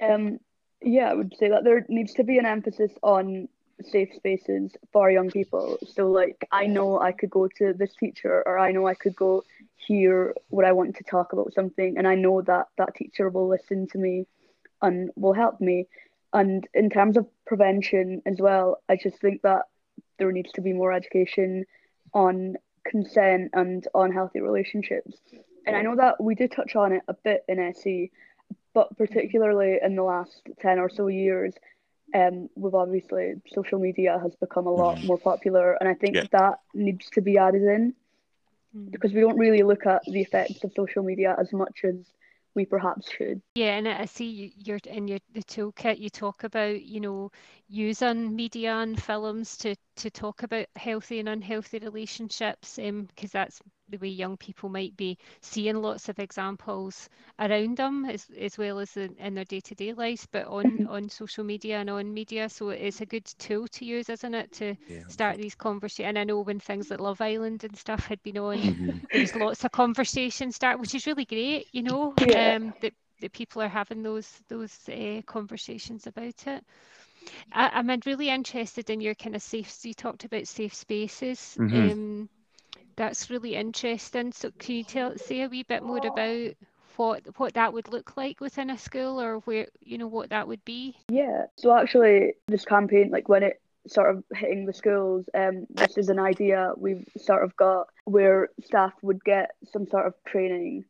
Um, 0.00 0.38
yeah, 0.82 1.10
I 1.10 1.14
would 1.14 1.34
say 1.38 1.48
that 1.48 1.64
there 1.64 1.84
needs 1.88 2.12
to 2.14 2.24
be 2.24 2.38
an 2.38 2.46
emphasis 2.46 2.92
on 3.02 3.48
safe 3.82 4.10
spaces 4.14 4.72
for 4.92 5.10
young 5.10 5.30
people. 5.30 5.78
So, 5.94 6.10
like, 6.10 6.46
I 6.52 6.66
know 6.66 7.00
I 7.00 7.12
could 7.12 7.30
go 7.30 7.48
to 7.58 7.72
this 7.72 7.94
teacher, 7.98 8.42
or 8.46 8.58
I 8.58 8.72
know 8.72 8.86
I 8.86 8.94
could 8.94 9.16
go 9.16 9.44
hear 9.76 10.34
what 10.50 10.64
I 10.64 10.72
want 10.72 10.96
to 10.96 11.04
talk 11.04 11.32
about 11.32 11.52
something, 11.54 11.96
and 11.96 12.06
I 12.06 12.14
know 12.14 12.42
that 12.42 12.66
that 12.76 12.94
teacher 12.94 13.28
will 13.30 13.48
listen 13.48 13.86
to 13.88 13.98
me 13.98 14.26
and 14.82 15.10
will 15.16 15.32
help 15.32 15.60
me. 15.60 15.86
And 16.32 16.66
in 16.74 16.90
terms 16.90 17.16
of 17.16 17.26
prevention 17.46 18.22
as 18.26 18.36
well, 18.38 18.82
I 18.88 18.96
just 18.96 19.18
think 19.20 19.42
that 19.42 19.62
there 20.18 20.30
needs 20.32 20.52
to 20.52 20.60
be 20.60 20.72
more 20.72 20.92
education 20.92 21.64
on 22.12 22.56
consent 22.84 23.50
and 23.54 23.86
on 23.94 24.12
healthy 24.12 24.40
relationships. 24.40 25.18
And 25.66 25.76
I 25.76 25.82
know 25.82 25.96
that 25.96 26.22
we 26.22 26.34
did 26.34 26.52
touch 26.52 26.76
on 26.76 26.92
it 26.92 27.02
a 27.08 27.14
bit 27.14 27.44
in 27.48 27.58
SE, 27.58 28.10
but 28.74 28.96
particularly 28.96 29.78
in 29.82 29.96
the 29.96 30.02
last 30.02 30.42
10 30.60 30.78
or 30.78 30.88
so 30.88 31.08
years, 31.08 31.54
um, 32.14 32.48
we've 32.54 32.74
obviously 32.74 33.34
social 33.52 33.78
media 33.78 34.18
has 34.22 34.34
become 34.36 34.66
a 34.66 34.72
lot 34.74 34.96
Mhm. 34.96 35.04
more 35.04 35.18
popular, 35.18 35.74
and 35.74 35.88
I 35.88 35.94
think 35.94 36.14
Yeah. 36.14 36.24
that 36.32 36.60
needs 36.74 37.10
to 37.10 37.20
be 37.20 37.36
added 37.36 37.62
in 37.62 37.94
Mm. 38.74 38.90
because 38.90 39.12
we 39.12 39.20
don't 39.20 39.38
really 39.38 39.62
look 39.62 39.86
at 39.86 40.02
the 40.06 40.20
effects 40.22 40.64
of 40.64 40.72
social 40.72 41.02
media 41.02 41.34
as 41.38 41.52
much 41.52 41.84
as 41.84 41.96
we 42.58 42.66
perhaps 42.66 43.10
should. 43.12 43.42
Yeah, 43.54 43.76
and 43.76 43.88
I 43.88 44.06
see 44.06 44.26
you- 44.26 44.52
you're 44.56 44.80
in 44.86 45.08
your 45.08 45.18
the 45.32 45.42
toolkit. 45.42 45.98
You 45.98 46.10
talk 46.10 46.44
about 46.44 46.82
you 46.82 47.00
know 47.00 47.30
using 47.68 48.34
media 48.36 48.74
and 48.74 49.00
films 49.02 49.56
to 49.58 49.76
to 49.96 50.10
talk 50.10 50.42
about 50.42 50.66
healthy 50.76 51.18
and 51.20 51.28
unhealthy 51.28 51.78
relationships, 51.80 52.78
um, 52.78 53.04
because 53.04 53.32
that's 53.32 53.60
the 53.88 53.98
way 53.98 54.08
young 54.08 54.36
people 54.36 54.68
might 54.68 54.96
be 54.96 55.18
seeing 55.40 55.76
lots 55.82 56.08
of 56.08 56.18
examples 56.18 57.08
around 57.38 57.76
them 57.76 58.04
as 58.04 58.30
as 58.38 58.58
well 58.58 58.78
as 58.78 58.96
in, 58.96 59.14
in 59.18 59.34
their 59.34 59.44
day 59.44 59.60
to 59.60 59.74
day 59.74 59.92
lives, 59.92 60.26
but 60.30 60.46
on 60.46 60.82
Mhm. 60.82 60.86
on 60.86 61.08
social 61.08 61.44
media 61.44 61.78
and 61.78 61.90
on 61.90 62.12
media. 62.12 62.48
So 62.48 62.70
it's 62.70 63.00
a 63.00 63.06
good 63.06 63.24
tool 63.38 63.66
to 63.68 63.84
use, 63.84 64.08
isn't 64.08 64.34
it, 64.34 64.52
to 64.52 64.76
Yeah. 64.86 65.04
start 65.08 65.38
these 65.38 65.54
conversations. 65.54 66.08
And 66.08 66.18
I 66.18 66.24
know 66.24 66.40
when 66.40 66.60
things 66.60 66.90
like 66.90 67.00
Love 67.00 67.20
Island 67.20 67.64
and 67.64 67.76
stuff 67.76 68.06
had 68.06 68.22
been 68.22 68.38
on, 68.38 68.64
Mhm. 68.64 69.02
there 69.12 69.20
was 69.20 69.34
lots 69.34 69.64
of 69.64 69.72
conversation 69.72 70.52
start, 70.52 70.80
which 70.80 70.94
is 70.94 71.06
really 71.06 71.24
great, 71.24 71.66
you 71.72 71.82
know, 71.82 72.12
Yeah. 72.18 72.52
um, 72.52 72.74
that, 72.80 72.92
that 73.20 73.32
people 73.32 73.62
are 73.62 73.68
having 73.68 74.02
those 74.02 74.42
those 74.48 74.88
uh, 74.88 75.20
conversations 75.26 76.06
about 76.06 76.46
it. 76.46 76.64
I, 77.52 77.68
I'm 77.74 77.88
really 78.06 78.28
interested 78.30 78.90
in 78.90 79.00
your 79.00 79.14
kind 79.14 79.34
of 79.36 79.42
safe. 79.42 79.74
You 79.84 79.94
talked 79.94 80.24
about 80.24 80.46
safe 80.46 80.74
spaces. 80.74 81.58
Mhm. 81.58 81.92
Um, 81.92 82.28
that's 82.98 83.30
really 83.30 83.54
interesting. 83.54 84.32
So 84.32 84.50
can 84.58 84.74
you 84.74 84.84
tell 84.84 85.16
say 85.16 85.42
a 85.42 85.48
wee 85.48 85.62
bit 85.62 85.82
more 85.82 86.04
about 86.04 86.54
what 86.96 87.22
what 87.38 87.54
that 87.54 87.72
would 87.72 87.88
look 87.90 88.16
like 88.16 88.40
within 88.40 88.68
a 88.70 88.76
school, 88.76 89.20
or 89.20 89.38
where 89.40 89.68
you 89.80 89.96
know 89.96 90.08
what 90.08 90.30
that 90.30 90.48
would 90.48 90.64
be? 90.64 90.96
Yeah. 91.08 91.46
So 91.56 91.74
actually, 91.74 92.34
this 92.48 92.64
campaign, 92.64 93.10
like 93.10 93.28
when 93.28 93.44
it 93.44 93.62
sort 93.86 94.10
of 94.10 94.24
hitting 94.34 94.66
the 94.66 94.72
schools, 94.74 95.24
um, 95.32 95.66
this 95.70 95.96
is 95.96 96.08
an 96.10 96.18
idea 96.18 96.72
we've 96.76 97.06
sort 97.16 97.44
of 97.44 97.56
got 97.56 97.86
where 98.04 98.50
staff 98.62 98.92
would 99.00 99.24
get 99.24 99.52
some 99.72 99.86
sort 99.86 100.06
of 100.06 100.14
training, 100.26 100.84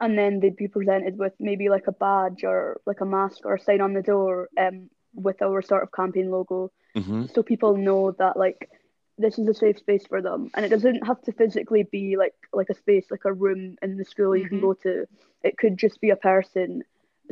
and 0.00 0.16
then 0.16 0.38
they'd 0.40 0.56
be 0.56 0.68
presented 0.68 1.18
with 1.18 1.34
maybe 1.40 1.68
like 1.68 1.88
a 1.88 1.92
badge 1.92 2.44
or 2.44 2.80
like 2.86 3.00
a 3.00 3.04
mask 3.04 3.44
or 3.44 3.54
a 3.54 3.60
sign 3.60 3.80
on 3.80 3.92
the 3.94 4.02
door, 4.02 4.48
um, 4.58 4.88
with 5.12 5.42
our 5.42 5.60
sort 5.60 5.82
of 5.82 5.90
campaign 5.92 6.30
logo, 6.30 6.70
Mhm. 6.94 7.34
so 7.34 7.42
people 7.42 7.76
know 7.76 8.12
that 8.12 8.36
like 8.36 8.70
this 9.18 9.38
is 9.38 9.48
a 9.48 9.54
safe 9.54 9.78
space 9.78 10.06
for 10.06 10.20
them, 10.22 10.50
and 10.54 10.64
it 10.64 10.68
doesn't 10.70 11.06
have 11.06 11.20
to 11.22 11.32
physically 11.32 11.84
be 11.84 12.16
like 12.16 12.34
like 12.52 12.68
a 12.70 12.74
space, 12.74 13.06
like 13.10 13.24
a 13.24 13.32
room 13.32 13.76
in 13.82 13.96
the 13.96 14.04
school 14.04 14.36
you 14.36 14.46
can 14.46 14.58
Mhm. 14.58 14.60
go 14.60 14.74
to. 14.82 15.06
It 15.42 15.56
could 15.58 15.76
just 15.78 16.00
be 16.00 16.10
a 16.10 16.16
person, 16.16 16.82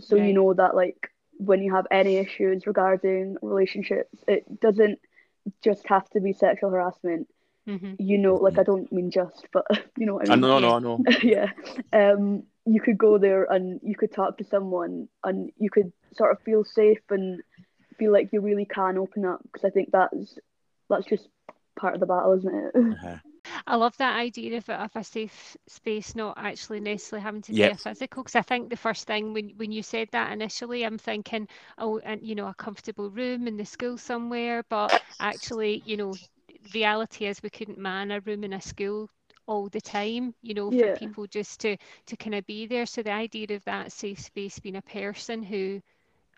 so 0.00 0.16
you 0.16 0.32
know 0.32 0.52
that 0.54 0.74
like 0.74 1.10
when 1.38 1.62
you 1.62 1.74
have 1.74 1.86
any 1.90 2.16
issues 2.18 2.66
regarding 2.66 3.36
relationships, 3.42 4.24
it 4.28 4.60
doesn't 4.60 4.98
just 5.62 5.86
have 5.88 6.08
to 6.10 6.20
be 6.20 6.32
sexual 6.32 6.70
harassment. 6.70 7.28
hmm 7.66 7.94
You 7.98 8.18
know, 8.18 8.34
like 8.36 8.58
I 8.58 8.62
don't 8.64 8.90
mean 8.92 9.10
just, 9.10 9.46
but 9.52 9.64
you 9.96 10.06
know 10.06 10.14
what 10.14 10.24
I 10.24 10.26
mean? 10.26 10.44
I 10.44 10.48
mean. 10.48 10.48
know, 10.48 10.58
Yeah. 10.58 10.72
no, 10.78 10.78
no. 10.78 11.04
yeah. 11.22 11.50
Um, 11.92 12.44
you 12.66 12.80
could 12.80 12.98
go 12.98 13.18
there 13.18 13.44
and 13.44 13.80
you 13.82 13.94
could 13.96 14.12
talk 14.12 14.38
to 14.38 14.44
someone, 14.44 15.08
and 15.24 15.50
you 15.58 15.70
could 15.70 15.92
sort 16.14 16.32
of 16.32 16.42
feel 16.42 16.64
safe 16.64 17.00
and 17.10 17.42
feel 17.98 18.12
like 18.12 18.30
you 18.32 18.40
really 18.40 18.64
can 18.66 18.98
open 18.98 19.24
up. 19.24 19.40
Because 19.44 19.64
I 19.64 19.70
think 19.70 19.90
that's 19.92 20.38
that's 20.88 21.06
just 21.06 21.28
part 21.76 21.94
of 21.94 22.00
the 22.00 22.06
battle, 22.06 22.32
isn't 22.32 22.54
it? 22.54 22.74
Uh-huh. 22.90 23.18
I 23.66 23.76
love 23.76 23.96
that 23.98 24.16
idea 24.18 24.56
of, 24.58 24.68
a- 24.68 24.82
of 24.84 24.96
a 24.96 25.04
safe 25.04 25.56
space 25.66 26.14
not 26.14 26.38
actually 26.38 26.80
necessarily 26.80 27.22
having 27.22 27.42
to 27.42 27.54
be 27.54 27.70
a 27.70 27.76
physical. 27.76 28.22
Because 28.22 28.36
I 28.36 28.42
think 28.42 28.70
the 28.70 28.76
first 28.76 29.06
thing 29.06 29.32
when, 29.32 29.50
when 29.56 29.72
you 29.72 29.82
said 29.82 30.08
that 30.12 30.32
initially, 30.32 30.84
I'm 30.84 30.98
thinking, 30.98 31.48
oh, 31.78 31.98
and 31.98 32.22
you 32.26 32.34
know, 32.34 32.46
a 32.48 32.54
comfortable 32.54 33.10
room 33.10 33.46
in 33.48 33.56
the 33.56 33.64
school 33.66 33.98
somewhere. 33.98 34.62
But 34.68 34.94
actually, 35.20 35.82
you 35.84 35.96
know, 35.96 36.18
reality 36.74 37.26
is 37.26 37.42
we 37.42 37.50
couldn't 37.50 37.78
man 37.78 38.10
a 38.10 38.20
room 38.20 38.44
in 38.44 38.52
a 38.52 38.60
school 38.60 39.10
all 39.46 39.68
the 39.68 39.80
time. 39.80 40.34
You 40.42 40.54
know, 40.54 40.70
Yeah. 40.70 40.72
for 40.72 40.90
people 40.90 41.26
just 41.26 41.60
to 41.60 41.76
to 42.06 42.16
kind 42.16 42.34
of 42.34 42.46
be 42.46 42.66
there. 42.66 42.86
So 42.86 43.02
the 43.02 43.12
idea 43.12 43.46
of 43.50 43.64
that 43.64 43.92
safe 43.92 44.20
space 44.20 44.58
being 44.60 44.76
a 44.76 44.82
person 44.82 45.42
who 45.42 45.80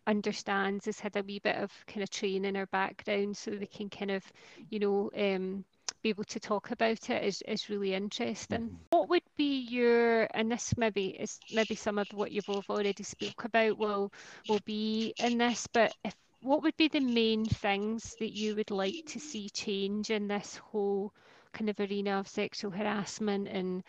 understands 0.06 0.86
has 0.86 1.00
had 1.00 1.16
a 1.16 1.22
wee 1.22 1.38
bit 1.40 1.56
of 1.56 1.72
kind 1.86 2.02
of 2.02 2.10
training 2.10 2.56
or 2.56 2.66
background 2.66 3.36
so 3.36 3.50
they 3.50 3.66
can 3.66 3.88
kind 3.90 4.10
of 4.10 4.24
you 4.70 4.78
know 4.78 5.10
um 5.16 5.64
be 6.02 6.10
able 6.10 6.24
to 6.24 6.40
talk 6.40 6.70
about 6.70 7.10
it 7.10 7.24
is, 7.24 7.42
is 7.48 7.68
really 7.70 7.94
interesting. 7.94 8.70
Mhm. 8.70 8.78
What 8.90 9.08
would 9.08 9.22
be 9.36 9.60
your 9.60 10.28
and 10.34 10.50
this 10.50 10.76
maybe 10.76 11.08
is 11.08 11.40
maybe 11.50 11.74
some 11.74 11.98
of 11.98 12.12
what 12.12 12.30
you've 12.32 12.44
both 12.46 12.70
already 12.70 13.02
spoke 13.02 13.44
about 13.44 13.78
will 13.78 14.12
will 14.46 14.60
be 14.60 15.14
in 15.18 15.38
this, 15.38 15.66
but 15.66 15.94
if 16.04 16.14
what 16.40 16.62
would 16.62 16.76
be 16.76 16.88
the 16.88 17.00
main 17.00 17.48
things 17.48 18.16
that 18.16 18.32
you 18.32 18.54
would 18.56 18.70
like 18.70 18.96
to 19.06 19.18
see 19.20 19.48
change 19.50 20.10
in 20.10 20.28
this 20.28 20.56
whole 20.56 21.12
kind 21.52 21.70
of 21.70 21.80
arena 21.80 22.18
of 22.18 22.28
sexual 22.28 22.70
harassment 22.70 23.48
and 23.48 23.82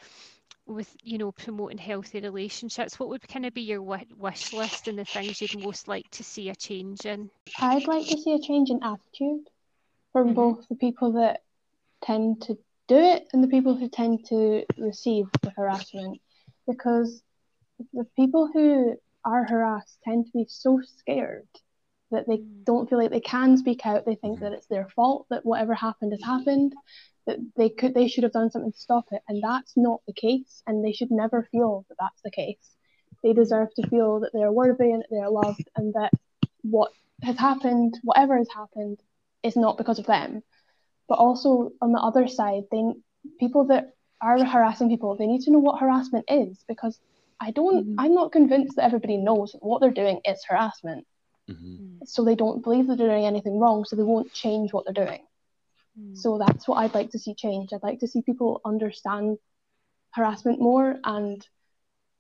with 0.68 0.96
you 1.04 1.18
know 1.18 1.32
promoting 1.32 1.78
healthy 1.78 2.20
relationships 2.20 3.00
what 3.00 3.10
would 3.10 3.28
kind 3.28 3.46
of 3.46 3.54
be 3.54 3.62
your 3.62 3.82
wish 3.82 4.54
list 4.54 4.88
and 4.88 5.00
the 5.00 5.06
things 5.06 5.42
you'd 5.42 5.64
most 5.64 5.88
like 5.88 6.10
to 6.12 6.24
see 6.24 6.50
a 6.50 6.56
change 6.56 7.06
in 7.06 7.30
I'd 7.60 7.88
like 7.88 8.06
to 8.08 8.18
see 8.18 8.34
a 8.34 8.40
change 8.40 8.70
in 8.70 8.84
attitude 8.84 9.48
from 10.12 10.30
Mhm. 10.30 10.36
both 10.36 10.68
the 10.68 10.76
people 10.76 11.14
that 11.14 11.42
tend 12.02 12.42
to 12.44 12.58
do 12.88 12.96
it 12.96 13.28
and 13.34 13.44
the 13.44 13.48
people 13.48 13.76
who 13.76 13.90
tend 13.90 14.26
to 14.28 14.66
receive 14.78 15.26
the 15.42 15.50
harassment 15.52 16.22
because 16.68 17.22
the 17.94 18.06
people 18.16 18.50
who 18.54 18.96
are 19.26 19.44
harassed 19.46 20.00
tend 20.04 20.26
to 20.26 20.32
be 20.34 20.46
so 20.48 20.80
scared 20.82 21.48
that 22.12 22.28
they 22.28 22.38
Mm. 22.38 22.64
don't 22.66 22.90
feel 22.90 22.98
like 23.00 23.12
they 23.12 23.20
can 23.20 23.58
speak 23.58 23.86
out 23.86 24.06
they 24.06 24.16
think 24.16 24.40
Mhm. 24.40 24.42
that 24.42 24.54
it's 24.54 24.68
their 24.68 24.88
fault 24.96 25.26
that 25.30 25.46
whatever 25.46 25.74
happened 25.74 26.12
has 26.14 26.24
happened 26.24 26.74
that 27.26 27.38
they 27.56 27.70
could 27.70 27.94
they 27.94 28.08
should 28.08 28.24
have 28.24 28.32
done 28.34 28.50
something 28.52 28.72
to 28.72 28.80
stop 28.80 29.06
it 29.12 29.22
and 29.28 29.42
that's 29.44 29.76
not 29.76 30.02
the 30.08 30.14
case 30.14 30.64
and 30.68 30.84
they 30.84 30.92
should 30.94 31.12
never 31.12 31.48
feel 31.52 31.86
that 31.90 31.98
that's 32.00 32.22
the 32.24 32.32
case 32.32 32.76
they 33.24 33.34
deserve 33.34 33.70
to 33.76 33.88
feel 33.90 34.20
that 34.22 34.32
they 34.34 34.42
are 34.44 34.52
worthy 34.52 34.92
and 34.92 35.02
that 35.02 35.10
they 35.12 35.18
are 35.20 35.32
loved 35.32 35.70
and 35.76 35.94
that 35.94 36.12
what 36.62 36.92
has 37.24 37.38
happened 37.38 37.98
whatever 38.04 38.38
has 38.38 38.50
happened 38.54 39.00
is 39.44 39.56
not 39.56 39.78
because 39.78 40.00
of 40.00 40.06
them 40.06 40.44
but 41.08 41.18
also 41.18 41.72
on 41.82 41.92
the 41.92 42.00
other 42.00 42.28
side 42.28 42.64
they 42.72 42.84
people 43.40 43.66
that 43.66 43.94
are 44.22 44.44
harassing 44.44 44.90
people 44.90 45.16
they 45.16 45.28
need 45.28 45.42
to 45.42 45.52
know 45.52 45.60
what 45.60 45.80
harassment 45.80 46.26
is 46.30 46.64
because 46.68 47.00
i 47.40 47.52
don't 47.52 47.86
Mhm. 47.86 47.96
i'm 47.98 48.14
not 48.14 48.32
convinced 48.32 48.76
that 48.76 48.86
everybody 48.86 49.18
knows 49.18 49.56
what 49.60 49.82
they're 49.82 49.92
doing 49.92 50.22
is 50.26 50.44
harassment 50.48 51.06
Mhm. 51.50 52.06
so 52.06 52.24
they 52.24 52.36
don't 52.36 52.64
believe 52.64 52.88
they're 52.88 52.96
doing 52.98 53.26
anything 53.26 53.60
wrong 53.60 53.86
so 53.86 53.96
they 53.96 54.04
won't 54.04 54.34
change 54.34 54.74
what 54.74 54.86
they're 54.86 55.06
doing 55.06 55.22
Mm. 56.00 56.16
so 56.16 56.38
that's 56.38 56.68
what 56.68 56.78
I'd 56.78 56.94
like 56.94 57.10
to 57.12 57.20
see 57.20 57.34
change. 57.34 57.74
I'd 57.74 57.82
like 57.84 58.00
to 58.00 58.08
see 58.08 58.22
people 58.22 58.62
understand 58.66 59.40
harassment 60.12 60.60
more, 60.60 61.00
and 61.04 61.46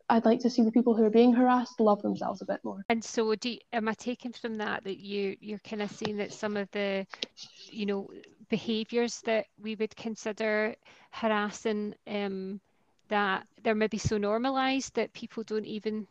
I'd 0.09 0.25
like 0.25 0.39
to 0.41 0.49
see 0.49 0.63
the 0.63 0.71
people 0.71 0.95
who 0.95 1.03
are 1.03 1.11
being 1.11 1.33
harassed 1.33 1.79
love 1.79 2.01
themselves 2.01 2.41
a 2.41 2.45
bit 2.45 2.63
more. 2.63 2.83
and 2.89 3.03
so 3.03 3.35
do 3.35 3.49
you, 3.51 3.59
am 3.73 3.87
i 3.87 3.93
taking 3.93 4.31
from 4.31 4.55
that 4.55 4.83
that 4.83 4.97
you 4.97 5.35
you're 5.41 5.59
kind 5.59 5.81
of 5.81 5.91
seeing 5.91 6.17
that 6.17 6.31
some 6.33 6.57
of 6.57 6.69
the 6.71 7.05
you 7.71 7.85
know 7.85 8.09
behaviours 8.49 9.21
that 9.21 9.45
we 9.61 9.75
would 9.75 9.95
consider 9.95 10.73
harassing 11.11 11.93
um, 12.07 12.59
that 13.09 13.45
they're 13.63 13.75
maybe 13.75 13.97
so 13.97 14.17
normalised 14.17 14.93
that 14.95 15.13
people 15.13 15.43
don't 15.43 15.65
even 15.65 16.07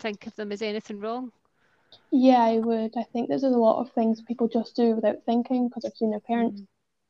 think 0.00 0.26
of 0.26 0.34
them 0.36 0.52
as 0.52 0.62
anything 0.62 1.00
wrong? 1.00 1.30
Yeah, 2.10 2.40
I 2.42 2.58
would. 2.58 2.96
I 2.96 3.02
think 3.12 3.28
there's 3.28 3.42
a 3.42 3.48
lot 3.48 3.80
of 3.80 3.92
things 3.92 4.22
people 4.22 4.48
just 4.48 4.76
do 4.76 4.94
without 4.94 5.24
thinking 5.24 5.68
because 5.68 5.82
they've 5.82 5.96
seen 5.96 6.10
their 6.10 6.20
parents. 6.20 6.60
Mm. 6.60 6.66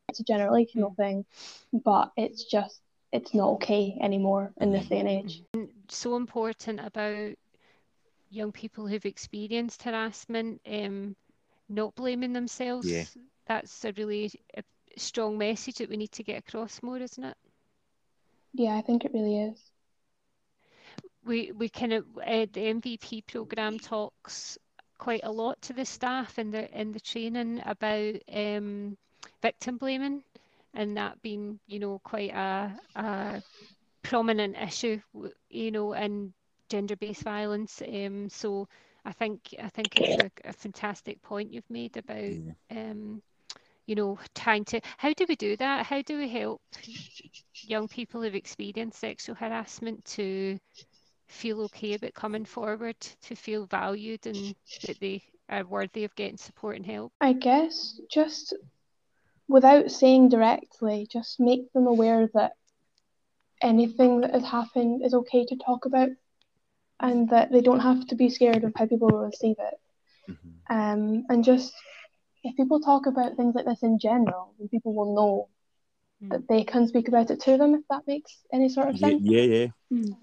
It's 0.09 0.21
a 0.21 0.25
generational 0.25 0.95
mm. 0.95 0.97
thing, 0.97 1.25
but 1.73 2.13
it's 2.17 2.45
just 2.45 2.81
it's 3.13 3.35
not 3.35 3.51
okay 3.51 3.97
anymore 4.01 4.53
in 4.61 4.73
this 4.73 4.87
day 4.87 5.01
and 5.01 5.09
age. 5.09 5.43
So 5.89 6.17
important 6.17 6.81
about 6.83 7.35
young 8.31 8.53
people 8.53 8.87
who've 8.87 9.07
experienced 9.07 9.83
harassment, 9.83 10.61
um, 10.67 11.17
not 11.69 11.95
blaming 11.95 12.33
themselves. 12.33 12.91
Yeah. 12.91 13.05
That's 13.47 13.85
a 13.85 13.93
really 13.93 14.33
a 14.57 14.63
strong 14.97 15.39
message 15.39 15.77
that 15.77 15.89
we 15.89 15.97
need 15.97 16.13
to 16.13 16.23
get 16.23 16.39
across 16.39 16.83
more, 16.83 16.99
isn't 16.99 17.25
it? 17.25 17.37
Yeah, 18.55 18.75
I 18.75 18.83
think 18.83 19.05
it 19.05 19.13
really 19.13 19.39
is. 19.39 19.59
We 21.25 21.53
we 21.53 21.69
kind 21.69 21.93
of 21.93 22.05
uh, 22.19 22.47
the 22.53 22.75
MVP 22.75 23.27
program 23.27 23.79
talks 23.79 24.59
quite 24.99 25.21
a 25.25 25.31
lot 25.31 25.61
to 25.63 25.73
the 25.73 25.85
staff 25.85 26.39
in 26.39 26.51
the 26.51 26.71
in 26.79 26.93
the 26.93 27.01
training 27.01 27.63
about 27.65 28.15
um, 28.33 28.97
victim 29.43 29.77
blaming 29.77 30.23
and 30.75 30.97
that 30.97 31.21
being 31.23 31.59
you 31.67 31.79
know 31.79 32.01
quite 32.05 32.33
a, 32.33 32.73
a 32.95 33.43
prominent 34.03 34.57
issue 34.57 35.01
you 35.51 35.71
know 35.71 35.93
in 35.95 36.33
gender-based 36.69 37.23
violence. 37.23 37.83
Um, 37.83 38.29
so 38.29 38.69
I 39.05 39.13
think 39.13 39.55
I 39.63 39.69
think 39.69 40.01
it's 40.01 40.23
a, 40.23 40.49
a 40.49 40.53
fantastic 40.53 41.23
point 41.23 41.53
you've 41.53 41.71
made 41.71 41.97
about 41.97 42.33
um, 42.71 43.23
you 43.87 43.95
know 43.95 44.19
trying 44.35 44.65
to 44.67 44.81
how 44.97 45.13
do 45.13 45.27
we 45.29 45.37
do 45.37 45.57
that? 45.57 45.87
How 45.87 46.03
do 46.03 46.19
we 46.19 46.29
help 46.29 46.61
young 47.63 47.89
people 47.89 48.23
who've 48.23 48.35
experienced 48.35 49.01
sexual 49.01 49.35
harassment 49.37 50.05
to 50.05 50.59
feel 51.29 51.63
okay 51.63 51.95
about 51.95 52.15
coming 52.15 52.45
forward, 52.45 52.97
to 53.23 53.35
feel 53.35 53.67
valued 53.67 54.27
and 54.27 54.55
that 54.87 54.99
they 55.01 55.23
are 55.49 55.65
worthy 55.65 56.05
of 56.05 56.15
getting 56.15 56.37
support 56.37 56.77
and 56.77 56.87
help? 56.87 57.13
I 57.21 57.33
guess 57.33 58.01
just 58.11 58.55
without 59.49 59.91
saying 59.91 60.29
directly, 60.29 61.07
just 61.11 61.41
make 61.41 61.73
them 61.73 61.87
aware 61.87 62.29
that 62.35 62.53
anything 63.63 64.21
that 64.21 64.33
has 64.33 64.45
happened 64.45 65.05
is 65.05 65.15
okay 65.15 65.45
to 65.47 65.57
talk 65.57 65.87
about 65.87 66.11
and 67.01 67.29
that 67.31 67.53
they 67.53 67.61
don't 67.61 67.81
have 67.81 68.07
to 68.09 68.15
be 68.15 68.31
scared 68.31 68.65
of 68.65 68.73
how 68.77 68.87
people 68.87 69.09
will 69.09 69.27
receive 69.27 69.57
it. 69.59 70.31
Mm-hmm. 70.31 70.75
Um, 70.75 71.25
and 71.29 71.45
just 71.45 71.73
if 72.43 72.57
people 72.57 72.81
talk 72.81 73.07
about 73.07 73.37
things 73.37 73.55
like 73.55 73.67
this 73.67 73.83
in 73.83 73.99
general, 73.99 74.55
then 74.59 74.69
people 74.69 74.95
will 74.95 75.15
know 75.15 75.49
mm. 76.23 76.31
that 76.31 76.49
they 76.49 76.65
can 76.65 76.87
speak 76.87 77.09
about 77.09 77.31
it 77.31 77.41
to 77.43 77.57
them, 77.57 77.75
if 77.75 77.83
that 77.91 78.07
makes 78.07 78.39
any 78.53 78.69
sort 78.69 78.89
of 78.89 78.99
sense. 78.99 79.23
Yeah, 79.23 79.43
yeah. 79.43 79.67
Mm. 79.93 80.17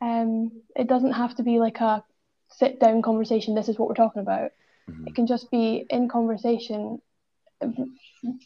Um, 0.00 0.62
it 0.76 0.86
doesn't 0.86 1.12
have 1.12 1.34
to 1.36 1.42
be 1.42 1.58
like 1.58 1.80
a 1.80 2.04
sit 2.50 2.80
down 2.80 3.02
conversation. 3.02 3.54
This 3.54 3.68
is 3.68 3.78
what 3.78 3.88
we're 3.88 3.94
talking 3.94 4.22
about. 4.22 4.50
Mm-hmm. 4.90 5.08
It 5.08 5.14
can 5.14 5.26
just 5.26 5.50
be 5.50 5.86
in 5.88 6.08
conversation, 6.08 7.00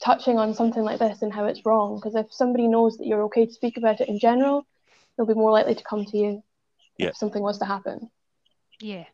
touching 0.02 0.38
on 0.38 0.54
something 0.54 0.82
like 0.82 0.98
this 0.98 1.22
and 1.22 1.32
how 1.32 1.46
it's 1.46 1.64
wrong. 1.66 1.96
Because 1.96 2.14
if 2.14 2.32
somebody 2.32 2.68
knows 2.68 2.96
that 2.98 3.06
you're 3.06 3.24
okay 3.24 3.46
to 3.46 3.52
speak 3.52 3.76
about 3.76 4.00
it 4.00 4.08
in 4.08 4.18
general, 4.18 4.66
they'll 5.16 5.26
be 5.26 5.34
more 5.34 5.50
likely 5.50 5.74
to 5.74 5.84
come 5.84 6.04
to 6.04 6.16
you 6.16 6.42
yeah. 6.96 7.08
if 7.08 7.16
something 7.16 7.42
was 7.42 7.58
to 7.58 7.64
happen. 7.64 8.10
Yeah. 8.80 9.04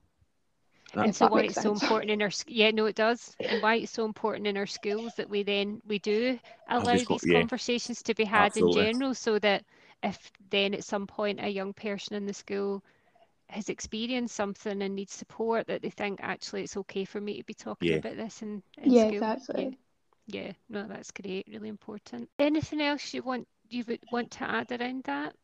and 0.95 1.15
so 1.15 1.29
why 1.29 1.43
it's 1.43 1.55
sense. 1.55 1.65
so 1.65 1.73
important 1.73 2.11
in 2.11 2.23
our 2.23 2.31
yeah 2.47 2.71
no 2.71 2.85
it 2.85 2.95
does 2.95 3.35
and 3.41 3.63
why 3.63 3.77
it's 3.77 3.91
so 3.91 4.05
important 4.05 4.47
in 4.47 4.57
our 4.57 4.67
schools 4.67 5.13
that 5.17 5.29
we 5.29 5.43
then 5.43 5.81
we 5.87 5.99
do 5.99 6.39
allow 6.69 6.93
these 6.93 7.25
yeah. 7.25 7.41
conversations 7.41 8.03
to 8.03 8.15
be 8.15 8.25
had 8.25 8.47
Absolutely. 8.47 8.81
in 8.81 8.93
general 8.93 9.15
so 9.15 9.39
that 9.39 9.65
if 10.05 10.31
then 10.51 10.75
at 10.75 10.85
some 10.85 11.07
point 11.07 11.41
a 11.41 11.49
young 11.49 11.73
person 11.73 12.15
in 12.15 12.27
the 12.27 12.35
school 12.35 12.85
has 13.49 13.69
experienced 13.69 14.35
something 14.35 14.83
and 14.83 14.95
needs 14.95 15.13
support 15.13 15.67
that 15.67 15.83
they 15.83 15.91
think 15.91 16.21
actually 16.23 16.63
it's 16.63 16.77
okay 16.77 17.05
for 17.05 17.21
me 17.21 17.39
to 17.39 17.45
be 17.45 17.55
talking 17.55 17.91
yeah. 17.91 17.97
about 17.97 18.17
this 18.17 18.43
in, 18.43 18.63
in 18.79 18.93
yeah, 18.93 19.07
school. 19.07 19.15
Exactly. 19.15 19.79
Yeah. 20.27 20.43
yeah, 20.43 20.53
no, 20.69 20.87
that's 20.87 21.11
great, 21.11 21.47
really 21.51 21.69
important. 21.69 22.29
Anything 22.39 22.81
else 22.81 23.15
you 23.15 23.23
want 23.23 23.49
you 23.71 23.85
would 23.89 24.01
want 24.13 24.31
to 24.33 24.45
add 24.45 24.71
around 24.71 25.05
that? 25.05 25.35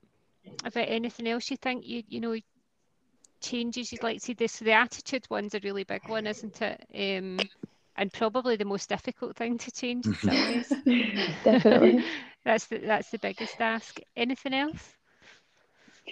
About 0.64 0.88
anything 0.88 1.26
else 1.26 1.50
you 1.50 1.56
think 1.56 1.86
you 1.86 2.02
you 2.08 2.20
know 2.20 2.36
changes 3.40 3.90
you'd 3.90 4.02
like 4.02 4.18
to 4.18 4.24
see 4.24 4.34
this 4.34 4.58
the 4.58 4.72
attitude 4.72 5.24
one's 5.30 5.54
a 5.54 5.60
really 5.62 5.84
big 5.84 6.06
one, 6.06 6.26
isn't 6.26 6.60
it? 6.60 6.84
Um 6.94 7.38
and 7.96 8.12
probably 8.12 8.56
the 8.56 8.64
most 8.64 8.88
difficult 8.88 9.36
thing 9.36 9.58
to 9.58 9.70
change 9.70 10.06
in 10.06 10.14
some 10.14 10.30
ways. 10.30 10.72
Definitely. 11.44 12.04
that's 12.44 12.66
the 12.66 12.78
that's 12.78 13.10
the 13.10 13.18
biggest 13.18 13.60
ask. 13.60 14.00
Anything 14.16 14.54
else? 14.54 14.94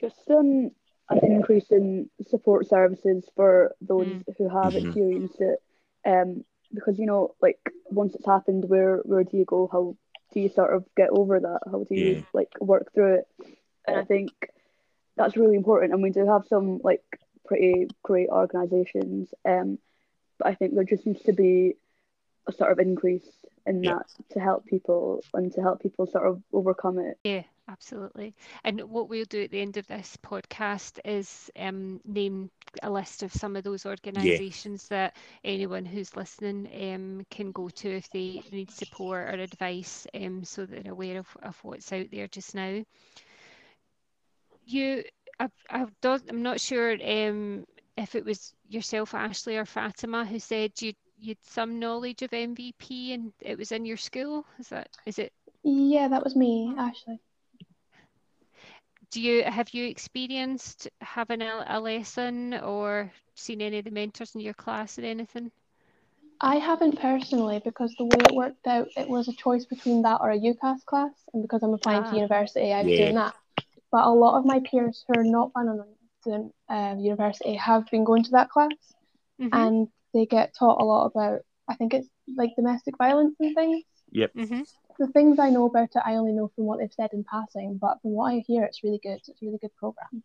Just 0.00 0.30
um, 0.30 0.70
an 1.10 1.18
increase 1.22 1.70
in 1.70 2.10
support 2.28 2.68
services 2.68 3.24
for 3.34 3.74
those 3.80 4.06
mm. 4.06 4.24
who 4.36 4.48
have 4.48 4.74
mm-hmm. 4.74 4.86
experienced 4.86 5.40
it. 5.40 5.58
Um, 6.06 6.44
because 6.72 6.98
you 6.98 7.06
know, 7.06 7.34
like 7.40 7.58
once 7.86 8.14
it's 8.14 8.26
happened, 8.26 8.68
where 8.68 8.98
where 8.98 9.24
do 9.24 9.36
you 9.36 9.44
go? 9.44 9.68
How 9.70 9.96
do 10.32 10.40
you 10.40 10.48
sort 10.48 10.74
of 10.74 10.84
get 10.96 11.10
over 11.10 11.40
that? 11.40 11.60
How 11.66 11.84
do 11.84 11.94
you 11.94 12.16
yeah. 12.16 12.22
like 12.32 12.52
work 12.60 12.92
through 12.92 13.14
it? 13.16 13.28
And 13.86 13.96
I 13.96 14.04
think 14.04 14.30
that's 15.16 15.36
really 15.36 15.56
important. 15.56 15.92
And 15.92 16.02
we 16.02 16.10
do 16.10 16.26
have 16.26 16.46
some 16.46 16.80
like 16.84 17.02
pretty 17.46 17.88
great 18.02 18.28
organisations. 18.28 19.32
Um, 19.44 19.78
but 20.38 20.48
I 20.48 20.54
think 20.54 20.74
there 20.74 20.84
just 20.84 21.06
needs 21.06 21.22
to 21.22 21.32
be 21.32 21.74
a 22.46 22.52
sort 22.52 22.72
of 22.72 22.78
increase 22.78 23.26
in 23.68 23.82
yeah. 23.82 23.94
that 23.94 24.06
to 24.32 24.40
help 24.40 24.66
people 24.66 25.22
and 25.34 25.52
to 25.52 25.60
help 25.60 25.82
people 25.82 26.06
sort 26.06 26.26
of 26.26 26.42
overcome 26.52 26.98
it. 26.98 27.18
Yeah, 27.24 27.42
absolutely. 27.68 28.34
And 28.64 28.80
what 28.82 29.08
we'll 29.08 29.24
do 29.26 29.42
at 29.42 29.50
the 29.50 29.60
end 29.60 29.76
of 29.76 29.86
this 29.86 30.16
podcast 30.22 30.98
is 31.04 31.50
um, 31.56 32.00
name 32.04 32.50
a 32.82 32.90
list 32.90 33.22
of 33.22 33.32
some 33.32 33.56
of 33.56 33.64
those 33.64 33.86
organisations 33.86 34.88
yeah. 34.90 34.96
that 34.96 35.16
anyone 35.44 35.84
who's 35.84 36.16
listening 36.16 36.68
um, 36.94 37.26
can 37.30 37.52
go 37.52 37.68
to 37.68 37.96
if 37.96 38.08
they 38.10 38.42
need 38.50 38.70
support 38.70 39.34
or 39.34 39.40
advice 39.40 40.06
um, 40.14 40.44
so 40.44 40.64
that 40.64 40.82
they're 40.82 40.92
aware 40.92 41.18
of, 41.18 41.28
of 41.42 41.58
what's 41.62 41.92
out 41.92 42.06
there 42.10 42.28
just 42.28 42.54
now. 42.54 42.82
You, 44.64 45.04
I've, 45.38 45.52
I've 45.70 46.00
done, 46.00 46.22
I'm 46.28 46.42
not 46.42 46.60
sure 46.60 46.92
um, 46.92 47.64
if 47.96 48.14
it 48.14 48.24
was 48.24 48.54
yourself, 48.68 49.14
Ashley, 49.14 49.56
or 49.56 49.64
Fatima 49.64 50.24
who 50.24 50.38
said 50.38 50.72
you 50.80 50.92
you 51.20 51.30
had 51.30 51.38
some 51.42 51.78
knowledge 51.78 52.22
of 52.22 52.30
MVP 52.30 53.14
and 53.14 53.32
it 53.40 53.58
was 53.58 53.72
in 53.72 53.84
your 53.84 53.96
school. 53.96 54.44
Is 54.58 54.68
that 54.68 54.88
is 55.06 55.18
it? 55.18 55.32
Yeah, 55.62 56.08
that 56.08 56.24
was 56.24 56.36
me, 56.36 56.74
Ashley. 56.78 57.20
Do 59.10 59.20
you 59.20 59.42
have 59.44 59.70
you 59.70 59.86
experienced 59.86 60.88
having 61.00 61.42
a, 61.42 61.64
a 61.68 61.80
lesson 61.80 62.54
or 62.54 63.10
seen 63.34 63.62
any 63.62 63.78
of 63.78 63.84
the 63.84 63.90
mentors 63.90 64.34
in 64.34 64.40
your 64.40 64.54
class 64.54 64.98
or 64.98 65.02
anything? 65.02 65.50
I 66.40 66.56
haven't 66.56 67.00
personally 67.00 67.60
because 67.64 67.94
the 67.96 68.04
way 68.04 68.18
it 68.30 68.34
worked 68.34 68.66
out, 68.66 68.88
it 68.96 69.08
was 69.08 69.26
a 69.28 69.32
choice 69.32 69.64
between 69.64 70.02
that 70.02 70.20
or 70.20 70.30
a 70.30 70.38
UCAS 70.38 70.84
class, 70.84 71.12
and 71.32 71.42
because 71.42 71.62
I'm 71.62 71.74
applying 71.74 72.04
ah. 72.04 72.10
to 72.10 72.16
university, 72.16 72.72
I 72.72 72.82
was 72.82 72.92
yeah. 72.92 72.98
doing 72.98 73.14
that. 73.16 73.34
But 73.90 74.04
a 74.04 74.10
lot 74.10 74.38
of 74.38 74.44
my 74.44 74.60
peers 74.60 75.04
who 75.08 75.18
are 75.18 75.24
not 75.24 75.52
planning 75.52 75.80
on 75.80 75.86
doing 76.24 76.52
uh, 76.68 76.94
university 76.98 77.54
have 77.56 77.86
been 77.90 78.04
going 78.04 78.22
to 78.24 78.30
that 78.32 78.50
class, 78.50 78.70
mm-hmm. 79.40 79.48
and 79.52 79.88
they 80.14 80.26
get 80.26 80.54
taught 80.58 80.80
a 80.80 80.84
lot 80.84 81.06
about. 81.06 81.40
I 81.68 81.74
think 81.74 81.94
it's 81.94 82.08
like 82.36 82.56
domestic 82.56 82.96
violence 82.96 83.36
and 83.40 83.54
things. 83.54 83.84
Yep. 84.12 84.34
Mm-hmm. 84.34 84.62
The 84.98 85.12
things 85.12 85.38
I 85.38 85.50
know 85.50 85.66
about 85.66 85.90
it, 85.94 86.02
I 86.04 86.14
only 86.14 86.32
know 86.32 86.50
from 86.54 86.64
what 86.64 86.78
they've 86.78 86.92
said 86.92 87.10
in 87.12 87.24
passing. 87.24 87.78
But 87.78 88.00
from 88.02 88.12
what 88.12 88.32
I 88.32 88.44
hear, 88.46 88.64
it's 88.64 88.82
really 88.82 89.00
good. 89.02 89.18
It's 89.18 89.28
a 89.28 89.32
really 89.42 89.58
good 89.58 89.74
program. 89.76 90.22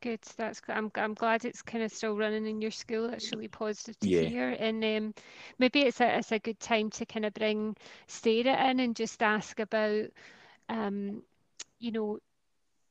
Good. 0.00 0.20
That's 0.36 0.60
I'm 0.68 0.90
I'm 0.94 1.14
glad 1.14 1.44
it's 1.44 1.62
kind 1.62 1.82
of 1.82 1.90
still 1.90 2.16
running 2.16 2.46
in 2.46 2.60
your 2.60 2.70
school. 2.70 3.08
That's 3.08 3.32
really 3.32 3.48
positive 3.48 3.98
to 4.00 4.08
yeah. 4.08 4.22
hear. 4.22 4.56
And 4.58 4.84
um, 4.84 5.14
maybe 5.58 5.80
it's 5.80 6.00
a 6.00 6.18
it's 6.18 6.32
a 6.32 6.38
good 6.38 6.60
time 6.60 6.90
to 6.90 7.06
kind 7.06 7.24
of 7.24 7.34
bring 7.34 7.76
Sarah 8.06 8.70
in 8.70 8.80
and 8.80 8.94
just 8.94 9.22
ask 9.22 9.58
about, 9.58 10.06
um, 10.68 11.22
you 11.78 11.92
know, 11.92 12.18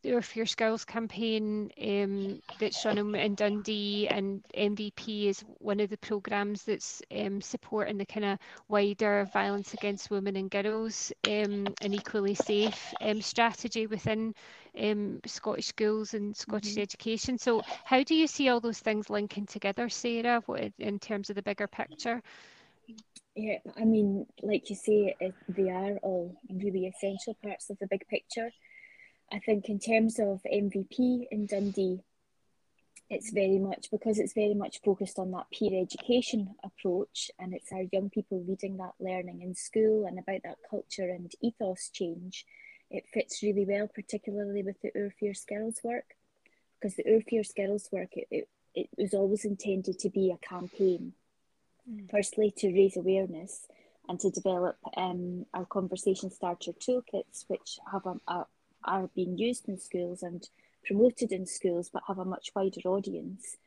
Oor 0.06 0.22
Fierce 0.22 0.56
Girls 0.56 0.86
campaign 0.86 1.72
um, 1.82 2.42
that's 2.60 2.86
run 2.86 3.16
in 3.16 3.36
Dundee, 3.36 4.08
and 4.08 4.44
MVP 4.56 5.26
is 5.26 5.44
one 5.60 5.80
of 5.80 5.90
the 5.90 5.98
programmes 5.98 6.64
that's 6.64 7.02
um, 7.16 7.42
supporting 7.42 7.98
the 7.98 8.06
kind 8.06 8.26
of 8.26 8.40
wider 8.68 9.28
violence 9.34 9.74
against 9.74 10.12
women 10.12 10.36
and 10.36 10.50
girls 10.52 11.12
um, 11.28 11.68
and 11.82 11.94
equally 11.94 12.36
safe 12.36 12.94
um, 13.02 13.22
strategy 13.22 13.88
within 13.88 14.34
um, 14.80 15.20
Scottish 15.26 15.68
schools 15.68 16.14
and 16.14 16.36
Scottish 16.36 16.74
mm-hmm. 16.74 16.82
education. 16.82 17.38
So, 17.38 17.62
how 17.84 18.04
do 18.04 18.16
you 18.16 18.28
see 18.28 18.50
all 18.50 18.60
those 18.60 18.80
things 18.80 19.10
linking 19.10 19.46
together, 19.46 19.90
Sarah, 19.90 20.42
what, 20.46 20.72
in 20.80 21.00
terms 21.00 21.30
of 21.30 21.36
the 21.36 21.42
bigger 21.42 21.68
picture? 21.68 22.22
Yeah, 23.36 23.58
I 23.78 23.84
mean, 23.84 24.26
like 24.42 24.70
you 24.70 24.76
say, 24.76 25.16
it, 25.20 25.34
they 25.50 25.70
are 25.70 25.98
all 25.98 26.34
really 26.50 26.88
essential 26.88 27.36
parts 27.44 27.70
of 27.70 27.78
the 27.80 27.88
big 27.88 28.08
picture. 28.08 28.52
I 29.32 29.40
think 29.40 29.70
in 29.70 29.80
terms 29.80 30.20
of 30.20 30.42
MVP 30.52 31.28
in 31.32 31.46
Dundee, 31.48 32.04
it's 33.10 33.32
very 33.32 33.60
much 33.60 33.92
because 33.92 34.18
it's 34.18 34.34
very 34.34 34.54
much 34.54 34.82
focused 34.84 35.20
on 35.20 35.32
that 35.32 35.46
peer 35.52 35.80
education 35.80 36.56
approach 36.64 37.30
and 37.38 37.54
it's 37.54 37.72
our 37.72 37.84
young 37.92 38.10
people 38.10 38.44
leading 38.48 38.78
that 38.78 38.94
learning 39.00 39.42
in 39.42 39.54
school 39.54 40.06
and 40.06 40.18
about 40.18 40.42
that 40.44 40.58
culture 40.70 41.10
and 41.10 41.32
ethos 41.42 41.90
change 41.90 42.46
it 42.90 43.06
fits 43.14 43.44
really 43.44 43.66
well 43.66 43.88
particularly 43.88 44.64
with 44.64 44.82
the 44.82 44.92
Oor 44.96 45.12
Fierce 45.20 45.46
Girls 45.46 45.80
work 45.84 46.16
because 46.80 46.96
the 46.96 47.04
Oor 47.08 47.22
Fierce 47.22 47.54
Girls 47.54 47.90
work 47.92 48.10
it, 48.14 48.28
it, 48.32 48.50
it 48.74 48.90
was 48.98 49.14
always 49.14 49.46
intended 49.46 50.00
to 50.00 50.10
be 50.10 50.32
a 50.32 50.48
campaign 50.48 51.14
mm. 51.90 52.10
firstly 52.10 52.52
to 52.58 52.74
raise 52.74 52.98
awareness 52.98 53.68
and 54.08 54.20
to 54.20 54.30
develop 54.30 54.78
um, 54.98 55.46
our 55.54 55.66
conversation 55.66 56.32
starter 56.32 56.72
toolkits 56.74 57.46
which 57.48 57.78
have 57.92 58.06
a, 58.06 58.16
a, 58.28 58.46
are 58.86 59.10
being 59.16 59.38
used 59.38 59.68
in 59.68 59.78
schools 59.78 60.24
and 60.24 60.48
promoted 60.86 61.32
in 61.32 61.46
schools 61.46 61.90
but 61.92 62.04
have 62.08 62.20
a 62.20 62.26
much 62.26 62.52
wider 62.56 62.82
audience. 62.86 63.58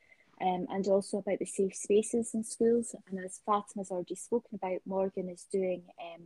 Um, 0.41 0.69
and 0.71 0.87
also 0.87 1.19
about 1.19 1.41
the 1.41 1.47
safe 1.47 1.75
spaces 1.75 2.33
in 2.33 2.45
schools. 2.45 2.95
And 3.11 3.25
as 3.25 3.41
Fatima's 3.45 3.91
already 3.91 4.15
spoken 4.15 4.55
about, 4.55 4.83
Morgan 4.87 5.29
is 5.29 5.45
doing 5.51 5.83
um, 6.01 6.23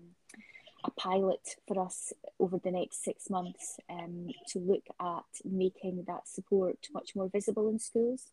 a 0.84 0.90
pilot 0.90 1.56
for 1.66 1.80
us 1.80 2.12
over 2.38 2.58
the 2.58 2.70
next 2.70 3.04
six 3.04 3.30
months 3.30 3.78
um, 3.88 4.28
to 4.48 4.58
look 4.58 4.84
at 5.00 5.24
making 5.44 6.04
that 6.06 6.28
support 6.28 6.76
much 6.92 7.16
more 7.16 7.28
visible 7.28 7.68
in 7.68 7.78
schools. 7.78 8.26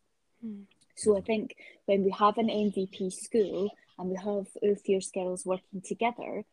Mm. 0.46 0.64
So 0.96 1.18
I 1.18 1.22
think 1.22 1.56
when 1.86 2.04
we 2.04 2.12
have 2.12 2.38
an 2.38 2.48
MVP 2.48 3.14
school 3.14 3.72
and 3.98 4.10
we 4.10 4.18
have 4.18 4.48
Oor 4.62 4.76
Fierce 4.76 5.12
Girls 5.12 5.46
working 5.46 5.82
together, 5.82 6.44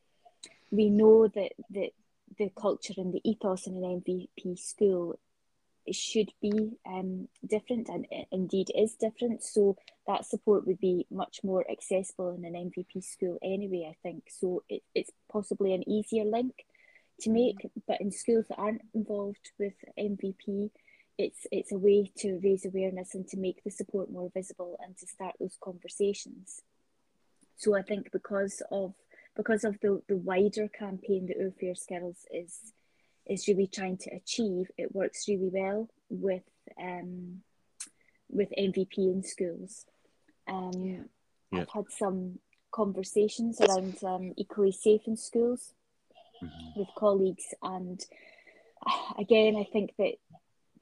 we 0.71 0.89
know 0.89 1.29
that, 1.29 1.53
that 1.71 1.91
the 2.39 2.51
culture 2.51 2.95
and 2.97 3.13
the 3.13 3.21
ethos 3.29 3.67
in 3.67 3.77
an 3.77 4.03
MVP 4.03 4.59
school 4.59 5.19
should 5.93 6.31
be 6.43 6.73
um, 6.87 7.29
different 7.47 7.89
and 7.89 8.07
indeed 8.33 8.71
is 8.75 8.95
different. 8.95 9.43
So 9.43 9.77
that 10.07 10.27
support 10.27 10.67
would 10.67 10.81
be 10.81 11.07
much 11.11 11.41
more 11.45 11.65
accessible 11.71 12.35
in 12.35 12.45
an 12.45 12.71
MVP 12.71 13.05
school 13.05 13.39
anyway, 13.43 13.89
I 13.91 13.97
think. 14.03 14.25
So 14.29 14.63
it, 14.69 14.83
it's 14.95 15.11
possibly 15.31 15.75
an 15.75 15.89
easier 15.89 16.25
link 16.25 16.65
to 17.21 17.31
make, 17.31 17.57
but 17.87 18.01
in 18.01 18.11
schools 18.11 18.47
that 18.49 18.59
aren't 18.59 18.83
involved 18.95 19.53
with 19.59 19.75
MVP, 19.99 20.71
it's 21.19 21.47
it's 21.51 21.73
a 21.73 21.79
way 21.79 22.13
to 22.19 22.39
raise 22.45 22.67
awareness 22.67 23.15
and 23.15 23.27
to 23.29 23.39
make 23.39 23.65
the 23.65 23.71
support 23.71 24.11
more 24.11 24.31
visible 24.35 24.79
and 24.85 24.97
to 24.99 25.07
start 25.07 25.35
those 25.41 25.57
conversations. 25.63 26.63
So 27.57 27.75
I 27.75 27.83
think 27.83 28.13
because 28.13 28.63
of 28.71 28.93
because 29.37 29.65
of 29.65 29.79
the, 29.81 30.03
the 30.09 30.17
wider 30.17 30.69
campaign 30.69 31.27
that 31.27 31.37
Oor 31.41 31.53
Fierce 31.59 31.85
Girls 31.87 32.27
is 32.33 32.73
is 33.27 33.49
really 33.49 33.67
trying 33.67 33.97
to 33.99 34.11
achieve, 34.11 34.71
it 34.79 34.95
works 34.95 35.27
really 35.29 35.51
well 35.53 35.89
with 36.09 36.45
um, 36.81 37.43
with 38.29 38.49
MVP 38.59 38.99
in 38.99 39.23
schools. 39.23 39.85
Um, 40.49 40.73
yeah. 40.85 40.99
Yeah. 41.53 41.61
I've 41.61 41.71
had 41.71 41.85
some 41.91 42.39
conversations 42.73 43.61
around 43.61 44.03
um, 44.05 44.33
equally 44.37 44.73
safe 44.73 45.03
in 45.07 45.17
schools 45.17 45.73
mm-hmm. 46.43 46.81
with 46.81 46.89
colleagues, 46.97 47.55
and 47.63 48.01
again, 49.19 49.57
I 49.57 49.65
think 49.71 49.95
that 49.99 50.15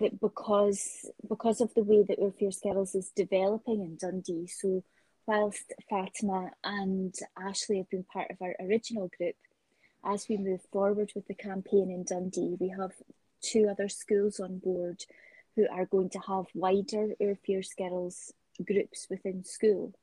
that 0.00 0.20
because 0.20 1.10
because 1.28 1.60
of 1.60 1.72
the 1.74 1.84
way 1.84 2.02
that 2.02 2.18
Oor 2.18 2.32
Fierce 2.32 2.60
Girls 2.60 2.94
is 2.94 3.10
developing 3.10 3.80
in 3.80 3.96
Dundee, 3.96 4.46
so 4.46 4.82
whilst 5.26 5.72
Fatima 5.88 6.50
and 6.62 7.14
Ashley 7.38 7.78
have 7.78 7.90
been 7.90 8.04
part 8.04 8.30
of 8.30 8.40
our 8.40 8.54
original 8.60 9.10
group, 9.16 9.37
as 10.04 10.28
we 10.28 10.37
move 10.37 10.60
forward 10.70 11.12
with 11.14 11.26
the 11.26 11.34
campaign 11.34 11.90
in 11.90 12.04
Dundee, 12.04 12.56
we 12.60 12.68
have 12.68 12.92
two 13.40 13.68
other 13.70 13.88
schools 13.88 14.40
on 14.40 14.58
board 14.58 15.04
who 15.56 15.66
are 15.70 15.87
going 15.87 16.10
to 16.10 16.18
have 16.18 16.46
wider 16.54 17.14
Oor 17.20 17.37
Fierce 17.44 17.74
Girls 17.74 18.32
groups 18.64 19.06
within 19.08 19.44
school. 19.44 19.94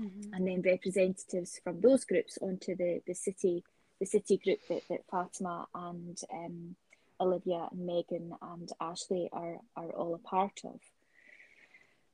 Mm-hmm. 0.00 0.34
And 0.34 0.46
then 0.46 0.62
representatives 0.62 1.58
from 1.64 1.80
those 1.80 2.04
groups 2.04 2.38
onto 2.40 2.76
the, 2.76 3.00
the 3.06 3.14
city 3.14 3.64
the 3.98 4.06
city 4.06 4.36
group 4.36 4.58
that, 4.68 4.82
that 4.90 5.04
Fatima 5.10 5.66
and 5.74 6.18
um, 6.32 6.76
Olivia 7.20 7.68
and 7.70 7.86
Megan 7.86 8.32
and 8.42 8.70
Ashley 8.80 9.28
are, 9.32 9.56
are 9.76 9.90
all 9.90 10.14
a 10.14 10.18
part 10.18 10.60
of. 10.64 10.80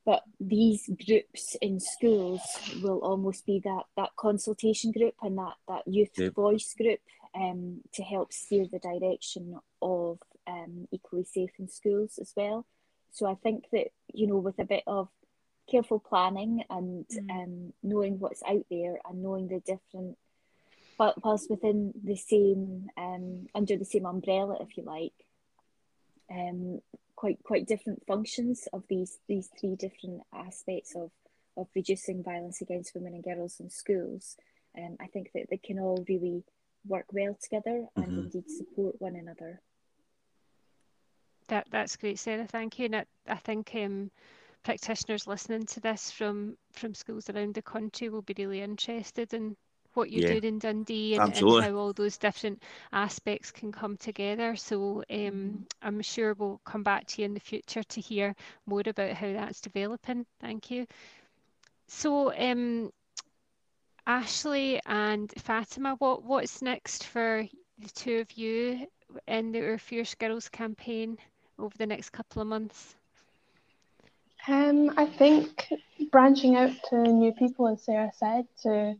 But 0.04 0.22
these 0.40 0.90
groups 1.06 1.56
in 1.62 1.78
schools 1.78 2.40
will 2.82 2.98
almost 2.98 3.46
be 3.46 3.60
that, 3.64 3.84
that 3.96 4.10
consultation 4.16 4.90
group 4.90 5.14
and 5.22 5.38
that, 5.38 5.54
that 5.68 5.86
youth 5.86 6.10
yep. 6.16 6.34
voice 6.34 6.74
group 6.76 7.00
um, 7.34 7.82
to 7.94 8.02
help 8.02 8.32
steer 8.32 8.66
the 8.70 8.80
direction 8.80 9.60
of 9.80 10.18
um, 10.46 10.88
equally 10.90 11.24
safe 11.24 11.50
in 11.58 11.68
schools 11.68 12.18
as 12.20 12.32
well. 12.36 12.66
So 13.12 13.26
I 13.26 13.34
think 13.34 13.66
that, 13.72 13.88
you 14.12 14.26
know, 14.26 14.38
with 14.38 14.58
a 14.58 14.64
bit 14.64 14.82
of 14.86 15.08
careful 15.70 16.00
planning 16.00 16.64
and 16.68 17.06
mm. 17.06 17.30
um, 17.30 17.72
knowing 17.82 18.18
what's 18.18 18.42
out 18.42 18.66
there 18.70 18.98
and 19.08 19.22
knowing 19.22 19.48
the 19.48 19.60
different, 19.60 20.18
whilst 20.98 21.48
within 21.48 21.92
the 22.02 22.16
same, 22.16 22.88
um, 22.96 23.46
under 23.54 23.76
the 23.76 23.84
same 23.84 24.06
umbrella, 24.06 24.56
if 24.60 24.76
you 24.76 24.82
like, 24.82 25.12
um, 26.30 26.80
quite 27.22 27.38
quite 27.44 27.68
different 27.68 28.02
functions 28.04 28.66
of 28.72 28.82
these 28.88 29.20
these 29.28 29.48
three 29.60 29.76
different 29.76 30.22
aspects 30.34 30.96
of 30.96 31.12
of 31.56 31.68
reducing 31.76 32.20
violence 32.24 32.60
against 32.62 32.96
women 32.96 33.14
and 33.14 33.22
girls 33.22 33.60
in 33.60 33.70
schools. 33.70 34.36
Um, 34.76 34.96
I 35.00 35.06
think 35.06 35.30
that 35.34 35.46
they 35.48 35.58
can 35.58 35.78
all 35.78 36.04
really 36.08 36.42
work 36.84 37.04
well 37.12 37.36
together 37.40 37.86
and 37.94 38.06
mm-hmm. 38.06 38.18
indeed 38.22 38.50
support 38.50 38.96
one 38.98 39.14
another. 39.14 39.60
That 41.46 41.68
that's 41.70 41.94
great, 41.94 42.18
Sarah. 42.18 42.48
Thank 42.48 42.80
you. 42.80 42.86
And 42.86 42.96
I, 42.96 43.04
I 43.28 43.36
think 43.36 43.70
um, 43.76 44.10
practitioners 44.64 45.28
listening 45.28 45.66
to 45.66 45.80
this 45.80 46.10
from 46.10 46.56
from 46.72 46.92
schools 46.92 47.30
around 47.30 47.54
the 47.54 47.62
country 47.62 48.08
will 48.08 48.22
be 48.22 48.34
really 48.36 48.62
interested 48.62 49.32
in 49.32 49.56
what 49.94 50.10
you're 50.10 50.22
yeah, 50.22 50.40
doing 50.40 50.54
in 50.54 50.58
Dundee 50.58 51.16
and, 51.16 51.36
and, 51.36 51.64
how 51.64 51.74
all 51.74 51.92
those 51.92 52.16
different 52.16 52.62
aspects 52.92 53.50
can 53.50 53.72
come 53.72 53.96
together. 53.96 54.56
So 54.56 55.04
um, 55.10 55.66
I'm 55.82 56.02
sure 56.02 56.34
we'll 56.34 56.60
come 56.64 56.82
back 56.82 57.06
to 57.08 57.22
you 57.22 57.26
in 57.26 57.34
the 57.34 57.40
future 57.40 57.82
to 57.82 58.00
hear 58.00 58.34
more 58.66 58.82
about 58.84 59.12
how 59.12 59.32
that's 59.32 59.60
developing. 59.60 60.26
Thank 60.40 60.70
you. 60.70 60.86
So 61.86 62.34
um, 62.34 62.90
Ashley 64.06 64.80
and 64.86 65.32
Fatima, 65.38 65.96
what, 65.98 66.24
what's 66.24 66.62
next 66.62 67.04
for 67.04 67.46
the 67.78 67.88
two 67.88 68.18
of 68.18 68.32
you 68.32 68.86
in 69.26 69.52
the 69.52 69.60
Oor 69.60 69.78
Fierce 69.78 70.14
Girls 70.14 70.48
campaign 70.48 71.18
over 71.58 71.76
the 71.76 71.86
next 71.86 72.10
couple 72.10 72.42
of 72.42 72.48
months? 72.48 72.94
Um, 74.48 74.92
I 74.96 75.06
think 75.06 75.72
branching 76.10 76.56
out 76.56 76.72
to 76.90 76.96
new 76.96 77.32
people, 77.32 77.68
as 77.68 77.82
Sarah 77.82 78.10
said, 78.16 78.46
to 78.62 78.96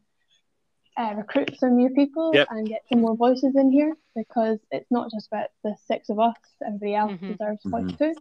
uh, 0.97 1.15
recruit 1.17 1.59
some 1.59 1.77
new 1.77 1.91
people 1.91 2.33
yep. 2.35 2.49
and 2.51 2.69
get 2.69 2.83
some 2.91 3.01
more 3.01 3.17
voices 3.17 3.55
in 3.57 3.71
here 3.71 3.95
because 4.15 4.59
it's 4.71 4.91
not 4.91 5.11
just 5.11 5.29
about 5.29 5.49
the 5.65 5.75
six 5.87 6.09
of 6.09 6.19
us, 6.19 6.37
everybody 6.65 6.95
else 6.95 7.13
mm-hmm. 7.13 7.33
deserves 7.33 7.63
voice 7.65 7.85
mm-hmm. 7.85 8.05
too. 8.05 8.15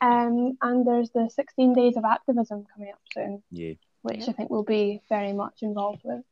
Um, 0.00 0.58
and 0.60 0.86
there's 0.86 1.10
the 1.10 1.30
16 1.32 1.74
days 1.74 1.96
of 1.96 2.04
activism 2.04 2.66
coming 2.74 2.90
up 2.92 3.00
soon, 3.14 3.42
yeah. 3.52 3.74
which 4.02 4.20
yep. 4.20 4.30
I 4.30 4.32
think 4.32 4.50
we'll 4.50 4.64
be 4.64 5.00
very 5.08 5.32
much 5.32 5.62
involved 5.62 6.02
with. 6.02 6.24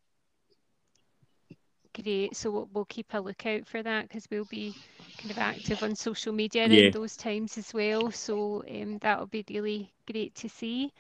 Great. 2.03 2.37
So 2.37 2.51
we'll, 2.51 2.69
we'll 2.73 2.85
keep 2.85 3.15
a 3.15 3.21
lookout 3.21 3.69
for 3.69 3.83
that 3.83 4.09
because 4.09 4.27
we'll 4.31 4.45
be 4.47 4.75
kind 5.19 5.31
of 5.31 5.39
active 5.39 5.83
on 5.83 5.95
social 5.95 6.33
media 6.33 6.67
yeah. 6.67 6.87
in 6.87 6.93
those 6.93 7.17
times 7.17 7.59
as 7.59 7.73
well. 7.73 8.11
So 8.11 8.65
um, 8.69 8.99
that'll 8.99 9.27
be 9.27 9.45
really 9.49 9.93
great 10.11 10.35
to 10.37 10.49
see. 10.49 10.93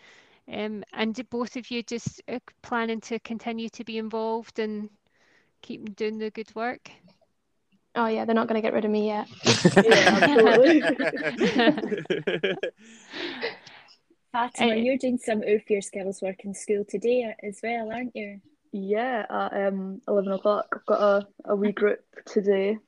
Um, 0.52 0.82
and 0.92 1.28
both 1.30 1.56
of 1.56 1.70
you 1.70 1.82
just 1.82 2.22
uh, 2.28 2.40
planning 2.62 3.00
to 3.02 3.18
continue 3.20 3.68
to 3.70 3.84
be 3.84 3.98
involved 3.98 4.58
and 4.58 4.90
keep 5.62 5.94
doing 5.96 6.18
the 6.18 6.30
good 6.30 6.52
work? 6.54 6.90
Oh 7.94 8.06
yeah, 8.06 8.24
they're 8.24 8.34
not 8.34 8.48
going 8.48 8.60
to 8.60 8.62
get 8.62 8.72
rid 8.72 8.84
of 8.84 8.90
me 8.90 9.06
yet. 9.06 9.28
Fatima, 14.32 14.72
uh, 14.72 14.76
you're 14.76 14.96
doing 14.96 15.18
some 15.18 15.42
Oor 15.42 15.58
Fierce 15.66 15.90
Girls 15.90 16.22
work 16.22 16.44
in 16.44 16.54
school 16.54 16.84
today 16.88 17.34
as 17.42 17.58
well, 17.62 17.90
aren't 17.90 18.14
you? 18.14 18.40
Yeah, 18.72 19.26
at 19.28 19.66
um, 19.66 20.00
11 20.06 20.32
o'clock. 20.32 20.66
I've 20.72 20.86
got 20.86 21.00
a, 21.00 21.26
a 21.46 21.56
wee 21.56 21.72
group 21.72 22.00
today. 22.26 22.78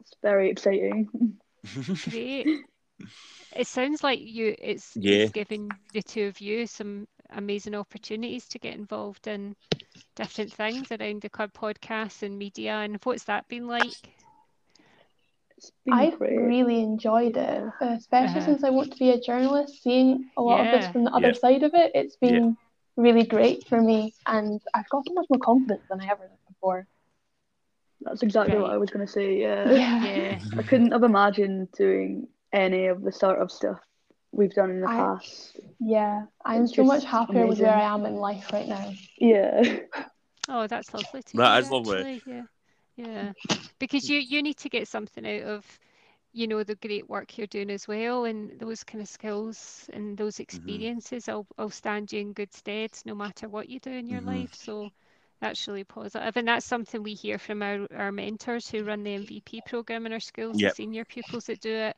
It's 0.00 0.14
very 0.22 0.50
exciting. 0.50 1.36
Great 2.10 2.46
it 3.56 3.66
sounds 3.66 4.02
like 4.02 4.20
you 4.20 4.54
it's, 4.58 4.96
yeah. 4.96 5.24
it's 5.24 5.32
giving 5.32 5.70
the 5.92 6.02
two 6.02 6.26
of 6.26 6.40
you 6.40 6.66
some 6.66 7.06
amazing 7.30 7.74
opportunities 7.74 8.46
to 8.48 8.58
get 8.58 8.74
involved 8.74 9.26
in 9.26 9.54
different 10.16 10.52
things 10.52 10.90
around 10.90 11.22
the 11.22 11.28
club 11.28 11.52
podcast 11.52 12.22
and 12.22 12.38
media 12.38 12.72
and 12.72 12.98
what's 13.04 13.24
that 13.24 13.46
been 13.48 13.66
like 13.66 13.92
I've 15.92 16.18
great. 16.18 16.40
really 16.40 16.80
enjoyed 16.80 17.36
it, 17.36 17.64
especially 17.80 18.38
uh-huh. 18.38 18.44
since 18.46 18.64
I 18.64 18.70
want 18.70 18.92
to 18.92 18.98
be 18.98 19.10
a 19.10 19.20
journalist. 19.20 19.82
Seeing 19.82 20.30
a 20.36 20.42
lot 20.42 20.64
yeah. 20.64 20.72
of 20.72 20.80
this 20.80 20.90
from 20.90 21.04
the 21.04 21.10
other 21.10 21.28
yeah. 21.28 21.32
side 21.34 21.62
of 21.62 21.72
it, 21.74 21.92
it's 21.94 22.16
been 22.16 22.34
yeah. 22.34 22.52
really 22.96 23.24
great 23.24 23.66
for 23.66 23.80
me, 23.80 24.14
and 24.26 24.60
I've 24.72 24.88
got 24.88 25.04
so 25.06 25.12
much 25.12 25.26
more 25.28 25.38
confidence 25.38 25.82
than 25.90 26.00
I 26.00 26.06
ever 26.06 26.22
did 26.22 26.38
before. 26.48 26.86
That's 28.00 28.22
exactly 28.22 28.56
what 28.56 28.70
I 28.70 28.78
was 28.78 28.88
going 28.88 29.06
to 29.06 29.12
say. 29.12 29.38
Yeah. 29.38 29.70
yeah. 29.70 30.38
I 30.56 30.62
couldn't 30.62 30.92
have 30.92 31.02
imagined 31.02 31.68
doing 31.72 32.28
any 32.52 32.86
of 32.86 33.02
the 33.02 33.12
sort 33.12 33.40
of 33.40 33.50
stuff 33.50 33.78
we've 34.32 34.52
done 34.54 34.70
in 34.70 34.80
the 34.80 34.88
I- 34.88 35.04
past. 35.04 35.58
Yeah, 35.78 36.26
I'm 36.44 36.66
It's 36.66 36.72
so 36.72 36.84
much 36.84 37.04
just 37.04 37.06
happier 37.06 37.46
with 37.46 37.60
where. 37.60 37.68
I 37.68 37.82
am 37.94 38.06
in 38.06 38.14
life 38.16 38.52
right 38.52 38.68
now. 38.68 38.96
Yeah. 39.18 39.62
Oh, 40.48 40.66
that's 40.66 40.92
lovely 40.94 41.22
to 41.22 41.38
That 41.38 41.58
hear, 41.58 41.62
is 41.62 41.70
lovely. 41.70 42.06
actually, 42.06 42.22
Yeah, 42.24 42.44
yeah. 42.96 43.32
Because 43.78 44.08
you 44.08 44.18
you 44.18 44.42
need 44.42 44.56
to 44.58 44.68
get 44.68 44.88
something 44.88 45.26
out 45.26 45.42
of, 45.48 45.78
you 46.32 46.46
know, 46.46 46.62
the 46.64 46.74
great 46.76 47.08
work 47.08 47.36
you're 47.38 47.46
doing 47.46 47.70
as 47.70 47.86
well, 47.88 48.24
and 48.24 48.58
those 48.58 48.84
kind 48.84 49.02
of 49.02 49.08
skills 49.08 49.88
and 49.92 50.16
those 50.18 50.40
Mm-hmm. 50.54 50.80
experiences. 50.80 51.26
will 51.28 51.46
will 51.58 51.70
stand 51.70 52.12
you 52.12 52.20
in 52.20 52.32
good 52.32 52.52
stead 52.52 52.90
no 53.04 53.14
matter 53.14 53.48
what 53.48 53.68
you 53.68 53.78
do 53.80 53.90
in 53.90 54.06
your 54.08 54.20
Mhm. 54.20 54.22
life. 54.22 54.54
So 54.54 54.92
that's 55.40 55.66
really 55.68 55.84
positive, 55.84 56.36
and 56.36 56.48
that's 56.48 56.66
something 56.66 57.02
we 57.02 57.14
hear 57.14 57.38
from 57.38 57.62
our, 57.62 57.86
our 57.96 58.12
mentors 58.12 58.70
who 58.70 58.84
run 58.84 59.02
the 59.04 59.14
MVP 59.14 59.60
program 59.62 60.06
in 60.06 60.12
our 60.12 60.20
schools, 60.20 60.60
Yep. 60.60 60.62
the 60.62 60.70
senior 60.70 61.04
pupils 61.04 61.46
that 61.46 61.60
do 61.60 61.72
it. 61.74 61.96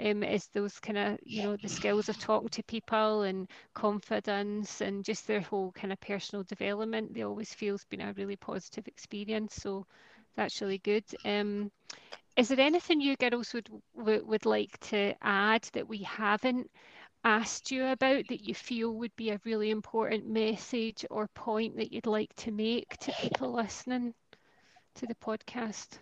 Um, 0.00 0.22
is 0.24 0.48
those 0.48 0.80
kind 0.80 0.98
of 0.98 1.18
you 1.24 1.42
know 1.42 1.56
the 1.56 1.68
skills 1.68 2.08
of 2.08 2.18
talking 2.18 2.48
to 2.50 2.62
people 2.64 3.22
and 3.22 3.48
confidence 3.74 4.80
and 4.80 5.04
just 5.04 5.26
their 5.26 5.40
whole 5.40 5.72
kind 5.72 5.92
of 5.92 6.00
personal 6.00 6.42
development 6.44 7.14
they 7.14 7.22
always 7.22 7.54
feel 7.54 7.74
has 7.74 7.84
been 7.84 8.00
a 8.00 8.12
really 8.14 8.36
positive 8.36 8.86
experience 8.88 9.54
so 9.54 9.86
that's 10.36 10.60
really 10.60 10.78
good 10.78 11.04
um 11.24 11.70
is 12.36 12.48
there 12.48 12.60
anything 12.60 13.00
you 13.00 13.16
girls 13.16 13.52
would 13.54 13.68
would, 13.94 14.26
would 14.26 14.46
like 14.46 14.78
to 14.80 15.14
add 15.22 15.62
that 15.72 15.88
we 15.88 15.98
haven't 15.98 16.70
asked 17.24 17.70
you 17.70 17.86
about 17.86 18.26
that 18.28 18.46
you 18.46 18.54
feel 18.54 18.92
would 18.92 19.14
be 19.16 19.30
a 19.30 19.40
really 19.44 19.70
important 19.70 20.26
message 20.26 21.04
or 21.10 21.28
point 21.28 21.76
that 21.76 21.92
you'd 21.92 22.06
like 22.06 22.34
to 22.34 22.50
make 22.50 22.96
to 22.98 23.12
people 23.20 23.52
listening 23.52 24.14
to 24.94 25.06
the 25.06 25.14
podcast 25.14 25.98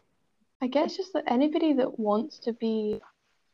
I 0.63 0.67
guess 0.67 0.97
just 0.97 1.13
that 1.15 1.25
anybody 1.27 1.73
that 1.75 1.99
wants 1.99 2.39
to 2.41 2.53
be 2.53 3.01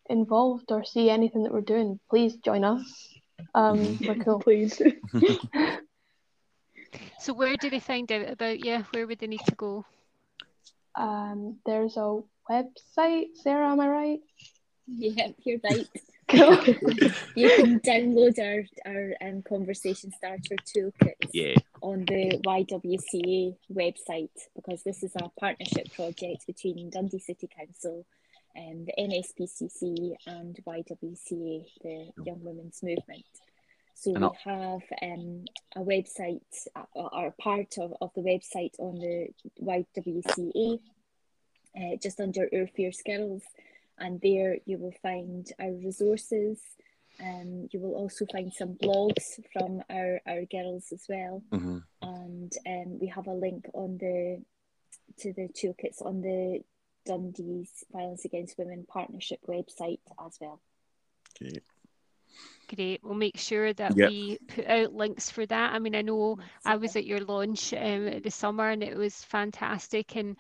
involved 0.09 0.73
or 0.73 0.85
see 0.85 1.09
anything 1.09 1.45
that 1.45 1.53
we're 1.53 1.61
doing, 1.61 2.01
please 2.11 2.37
join 2.37 2.65
us. 2.65 3.15
Um, 3.55 3.97
we're 4.03 4.17
cool. 4.17 4.41
Please. 4.41 4.81
so 7.19 7.33
where 7.33 7.57
do 7.57 7.71
they 7.71 7.81
find 7.81 8.11
out 8.13 8.29
about 8.29 8.61
you 8.61 8.85
where 8.93 9.07
would 9.07 9.19
they 9.19 9.27
need 9.27 9.45
to 9.47 9.55
go 9.55 9.85
Um, 10.95 11.59
there's 11.67 11.97
a 11.97 12.21
website, 12.51 13.37
Sarah, 13.43 13.71
am 13.71 13.81
I 13.81 13.89
right? 13.89 14.21
Yeah, 14.87 15.29
you're 15.45 15.59
right. 15.65 15.87
Cool. 16.29 16.57
You 17.37 17.51
can 17.57 17.81
download 17.81 18.39
our 18.39 18.65
our 18.91 19.15
um, 19.21 19.43
conversation 19.43 20.11
starter 20.17 20.57
toolkits 20.75 21.31
Yeah. 21.33 21.55
on 21.83 22.05
the 22.07 22.41
YWCA 22.45 23.57
website 23.73 24.31
because 24.57 24.83
this 24.83 25.03
is 25.03 25.13
a 25.17 25.29
partnership 25.39 25.93
project 25.95 26.47
between 26.47 26.91
Dundee 26.91 27.19
City 27.21 27.49
Council 27.57 28.07
and 28.55 28.87
the 28.89 28.95
NSPCC 28.99 30.15
and 30.27 30.59
YWCA, 30.67 31.65
the 31.83 32.11
Young 32.25 32.41
Women's 32.43 32.83
Movement. 32.83 33.25
So 33.95 34.15
And 34.15 34.21
we 34.21 34.27
I'll- 34.27 34.37
have 34.45 34.83
um, 35.03 35.45
a 35.77 35.81
website, 35.81 36.41
uh, 36.75 36.85
or 36.95 37.35
part 37.39 37.79
of, 37.79 37.93
of 38.01 38.11
the 38.15 38.23
website 38.23 38.75
on 38.79 38.95
the 38.99 39.29
YWCA, 39.63 40.81
uh, 41.77 41.97
just 42.03 42.19
under 42.21 42.49
Oor 42.53 42.67
Fierce 42.75 43.03
Girls, 43.03 43.43
and 43.99 44.21
there 44.21 44.59
you 44.67 44.79
will 44.79 44.95
find 45.03 45.51
our 45.59 45.73
resources. 45.73 46.61
Um, 47.19 47.69
you 47.73 47.81
will 47.81 47.95
also 47.95 48.27
find 48.31 48.53
some 48.53 48.75
blogs 48.75 49.25
from 49.53 49.83
our, 49.89 50.21
our 50.27 50.45
girls 50.45 50.93
as 50.93 51.07
well 51.09 51.43
Mhm. 51.51 51.83
and 52.03 52.53
um, 52.67 52.99
we 53.01 53.07
have 53.07 53.27
a 53.27 53.33
link 53.33 53.71
on 53.73 53.97
the 53.97 54.43
to 55.19 55.33
the 55.33 55.49
toolkits 55.49 56.05
on 56.05 56.21
the 56.21 56.63
Dundee's 57.07 57.85
Violence 57.91 58.25
Against 58.27 58.59
Women 58.59 58.85
Partnership 58.87 59.41
website 59.49 60.01
as 60.27 60.37
well. 60.41 60.61
Okay. 61.41 61.61
Great. 62.75 63.03
We'll 63.03 63.15
make 63.15 63.39
sure 63.39 63.73
that 63.73 63.97
Yep. 63.97 64.11
we 64.11 64.39
put 64.49 64.67
out 64.67 64.93
links 64.93 65.31
for 65.31 65.47
that. 65.47 65.73
I 65.73 65.79
mean, 65.79 65.95
I 65.95 66.03
know 66.03 66.39
I 66.65 66.77
was 66.77 66.97
at 66.97 67.07
your 67.07 67.21
launch 67.21 67.73
um, 67.73 68.09
at 68.09 68.25
the 68.25 68.31
summer 68.31 68.69
and 68.69 68.83
it 68.83 68.97
was 68.97 69.23
fantastic, 69.25 70.17
and 70.17 70.37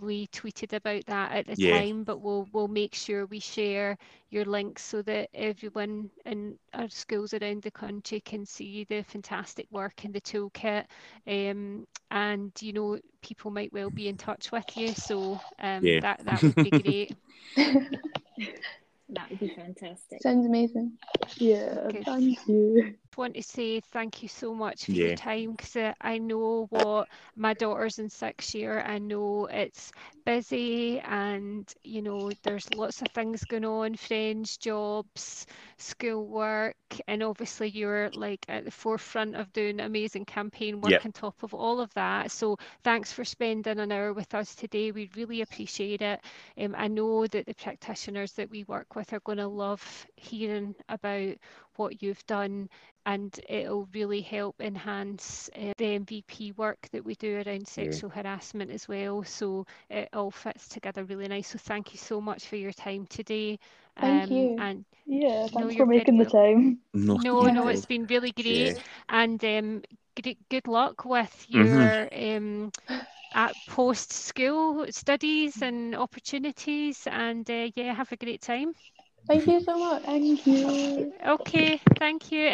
we 0.00 0.26
tweeted 0.28 0.72
about 0.72 1.04
that 1.06 1.32
at 1.32 1.46
the 1.46 1.54
Yeah. 1.56 1.78
time. 1.78 2.04
But 2.04 2.18
we'll 2.20 2.48
we'll 2.52 2.68
make 2.68 2.94
sure 2.94 3.26
we 3.26 3.40
share 3.40 3.98
your 4.30 4.44
links 4.44 4.82
so 4.82 5.02
that 5.02 5.28
everyone 5.34 6.10
in 6.24 6.58
our 6.74 6.88
schools 6.88 7.34
around 7.34 7.62
the 7.62 7.70
country 7.70 8.20
can 8.20 8.46
see 8.46 8.84
the 8.84 9.02
fantastic 9.02 9.66
work 9.70 10.04
in 10.04 10.12
the 10.12 10.20
toolkit. 10.20 10.86
Um, 11.26 11.86
and 12.10 12.52
you 12.60 12.72
know, 12.72 12.98
people 13.22 13.50
might 13.50 13.72
well 13.72 13.90
be 13.90 14.08
in 14.08 14.16
touch 14.16 14.52
with 14.52 14.76
you, 14.76 14.88
so 14.88 15.40
um, 15.58 15.84
Yeah. 15.84 16.00
that 16.00 16.24
that 16.24 16.42
would 16.42 16.54
be 16.56 16.70
great. 16.82 17.14
That 19.08 19.28
would 19.28 19.40
be 19.40 19.48
fantastic. 19.48 20.22
Sounds 20.22 20.46
amazing. 20.46 20.92
yeah. 21.36 21.88
Good. 21.90 22.04
Thank 22.06 22.38
you. 22.46 22.94
Want 23.16 23.34
to 23.34 23.42
say 23.42 23.80
thank 23.80 24.22
you 24.22 24.28
so 24.28 24.54
much 24.54 24.86
for 24.86 24.96
Yeah. 24.96 25.06
your 25.06 25.10
time 25.10 25.52
because 25.52 25.76
uh, 25.76 25.92
I 26.00 26.18
know 26.18 26.66
what 26.70 27.08
my 27.36 27.54
daughter's 27.54 27.98
in 27.98 28.08
sixth 28.08 28.54
year. 28.54 28.80
I 28.80 28.98
know 28.98 29.46
it's 29.46 29.92
busy 30.24 31.00
and 31.00 31.72
you 31.84 32.02
know 32.02 32.32
there's 32.42 32.70
lots 32.70 33.02
of 33.02 33.10
things 33.10 33.44
going 33.44 33.64
on 33.64 33.94
friends, 33.96 34.56
jobs, 34.56 35.46
schoolwork, 35.76 36.76
and 37.06 37.22
obviously 37.22 37.68
you're 37.68 38.10
like 38.10 38.44
at 38.48 38.64
the 38.64 38.70
forefront 38.70 39.34
of 39.36 39.52
doing 39.52 39.80
amazing 39.80 40.24
campaign 40.24 40.80
work 40.80 40.96
Yep. 40.96 41.04
on 41.04 41.12
top 41.12 41.42
of 41.42 41.54
all 41.54 41.80
of 41.80 41.92
that. 41.94 42.30
So 42.30 42.56
thanks 42.82 43.12
for 43.12 43.24
spending 43.24 43.78
an 43.78 43.92
hour 43.92 44.12
with 44.12 44.34
us 44.34 44.54
today. 44.54 44.90
We 44.92 45.10
really 45.16 45.40
appreciate 45.42 46.02
it. 46.02 46.20
Um, 46.58 46.74
I 46.76 46.88
know 46.88 47.26
that 47.26 47.46
the 47.46 47.54
practitioners 47.54 48.32
that 48.34 48.50
we 48.50 48.64
work 48.64 48.94
with 48.94 49.12
are 49.12 49.20
going 49.20 49.38
to 49.38 49.48
love 49.48 50.06
hearing 50.16 50.74
about 50.88 51.36
what 51.76 52.02
you've 52.02 52.24
done 52.26 52.68
and 53.06 53.38
it'll 53.48 53.88
really 53.94 54.20
help 54.20 54.60
enhance 54.60 55.50
uh, 55.56 55.72
the 55.76 55.86
MVP 55.86 56.52
work 56.52 56.88
that 56.92 57.04
we 57.04 57.14
do 57.14 57.42
around 57.46 57.66
sexual 57.66 58.10
harassment 58.10 58.70
as 58.70 58.88
well. 58.88 59.22
So 59.24 59.66
it 59.90 60.08
all 60.12 60.30
fits 60.30 60.68
together 60.68 61.04
really 61.04 61.28
nice. 61.28 61.48
So 61.48 61.58
thank 61.58 61.92
you 61.92 61.98
so 61.98 62.20
much 62.20 62.46
for 62.46 62.56
your 62.56 62.72
time 62.72 63.06
today. 63.06 63.58
Thank 64.00 64.30
you. 64.30 64.58
And 64.58 64.84
Yeah, 65.06 65.46
thanks 65.48 65.74
for 65.74 65.86
making 65.86 66.18
the 66.18 66.24
time. 66.26 66.80
No, 66.92 67.16
no, 67.16 67.48
no, 67.48 67.66
no. 67.66 67.68
it's 67.68 67.86
been 67.86 68.06
really 68.06 68.32
great. 68.32 68.74
Yeah. 68.74 68.80
And 69.08 69.42
um, 69.44 69.82
good, 70.20 70.36
good 70.50 70.66
luck 70.68 71.04
with 71.04 71.46
Mhm. 71.52 71.88
your 71.88 72.08
um, 72.14 72.72
at 73.34 73.56
post 73.66 74.12
school 74.12 74.86
studies 74.90 75.62
and 75.62 75.94
opportunities. 75.94 77.06
And 77.10 77.48
uh, 77.50 77.70
yeah, 77.74 77.94
have 77.94 78.12
a 78.12 78.16
great 78.16 78.40
time. 78.42 78.74
Thank 79.28 79.46
you 79.46 79.60
so 79.60 79.78
much. 79.78 80.02
Thank 80.04 80.46
you. 80.46 81.12
Okay, 81.26 81.80
thank 81.98 82.30
you. 82.30 82.46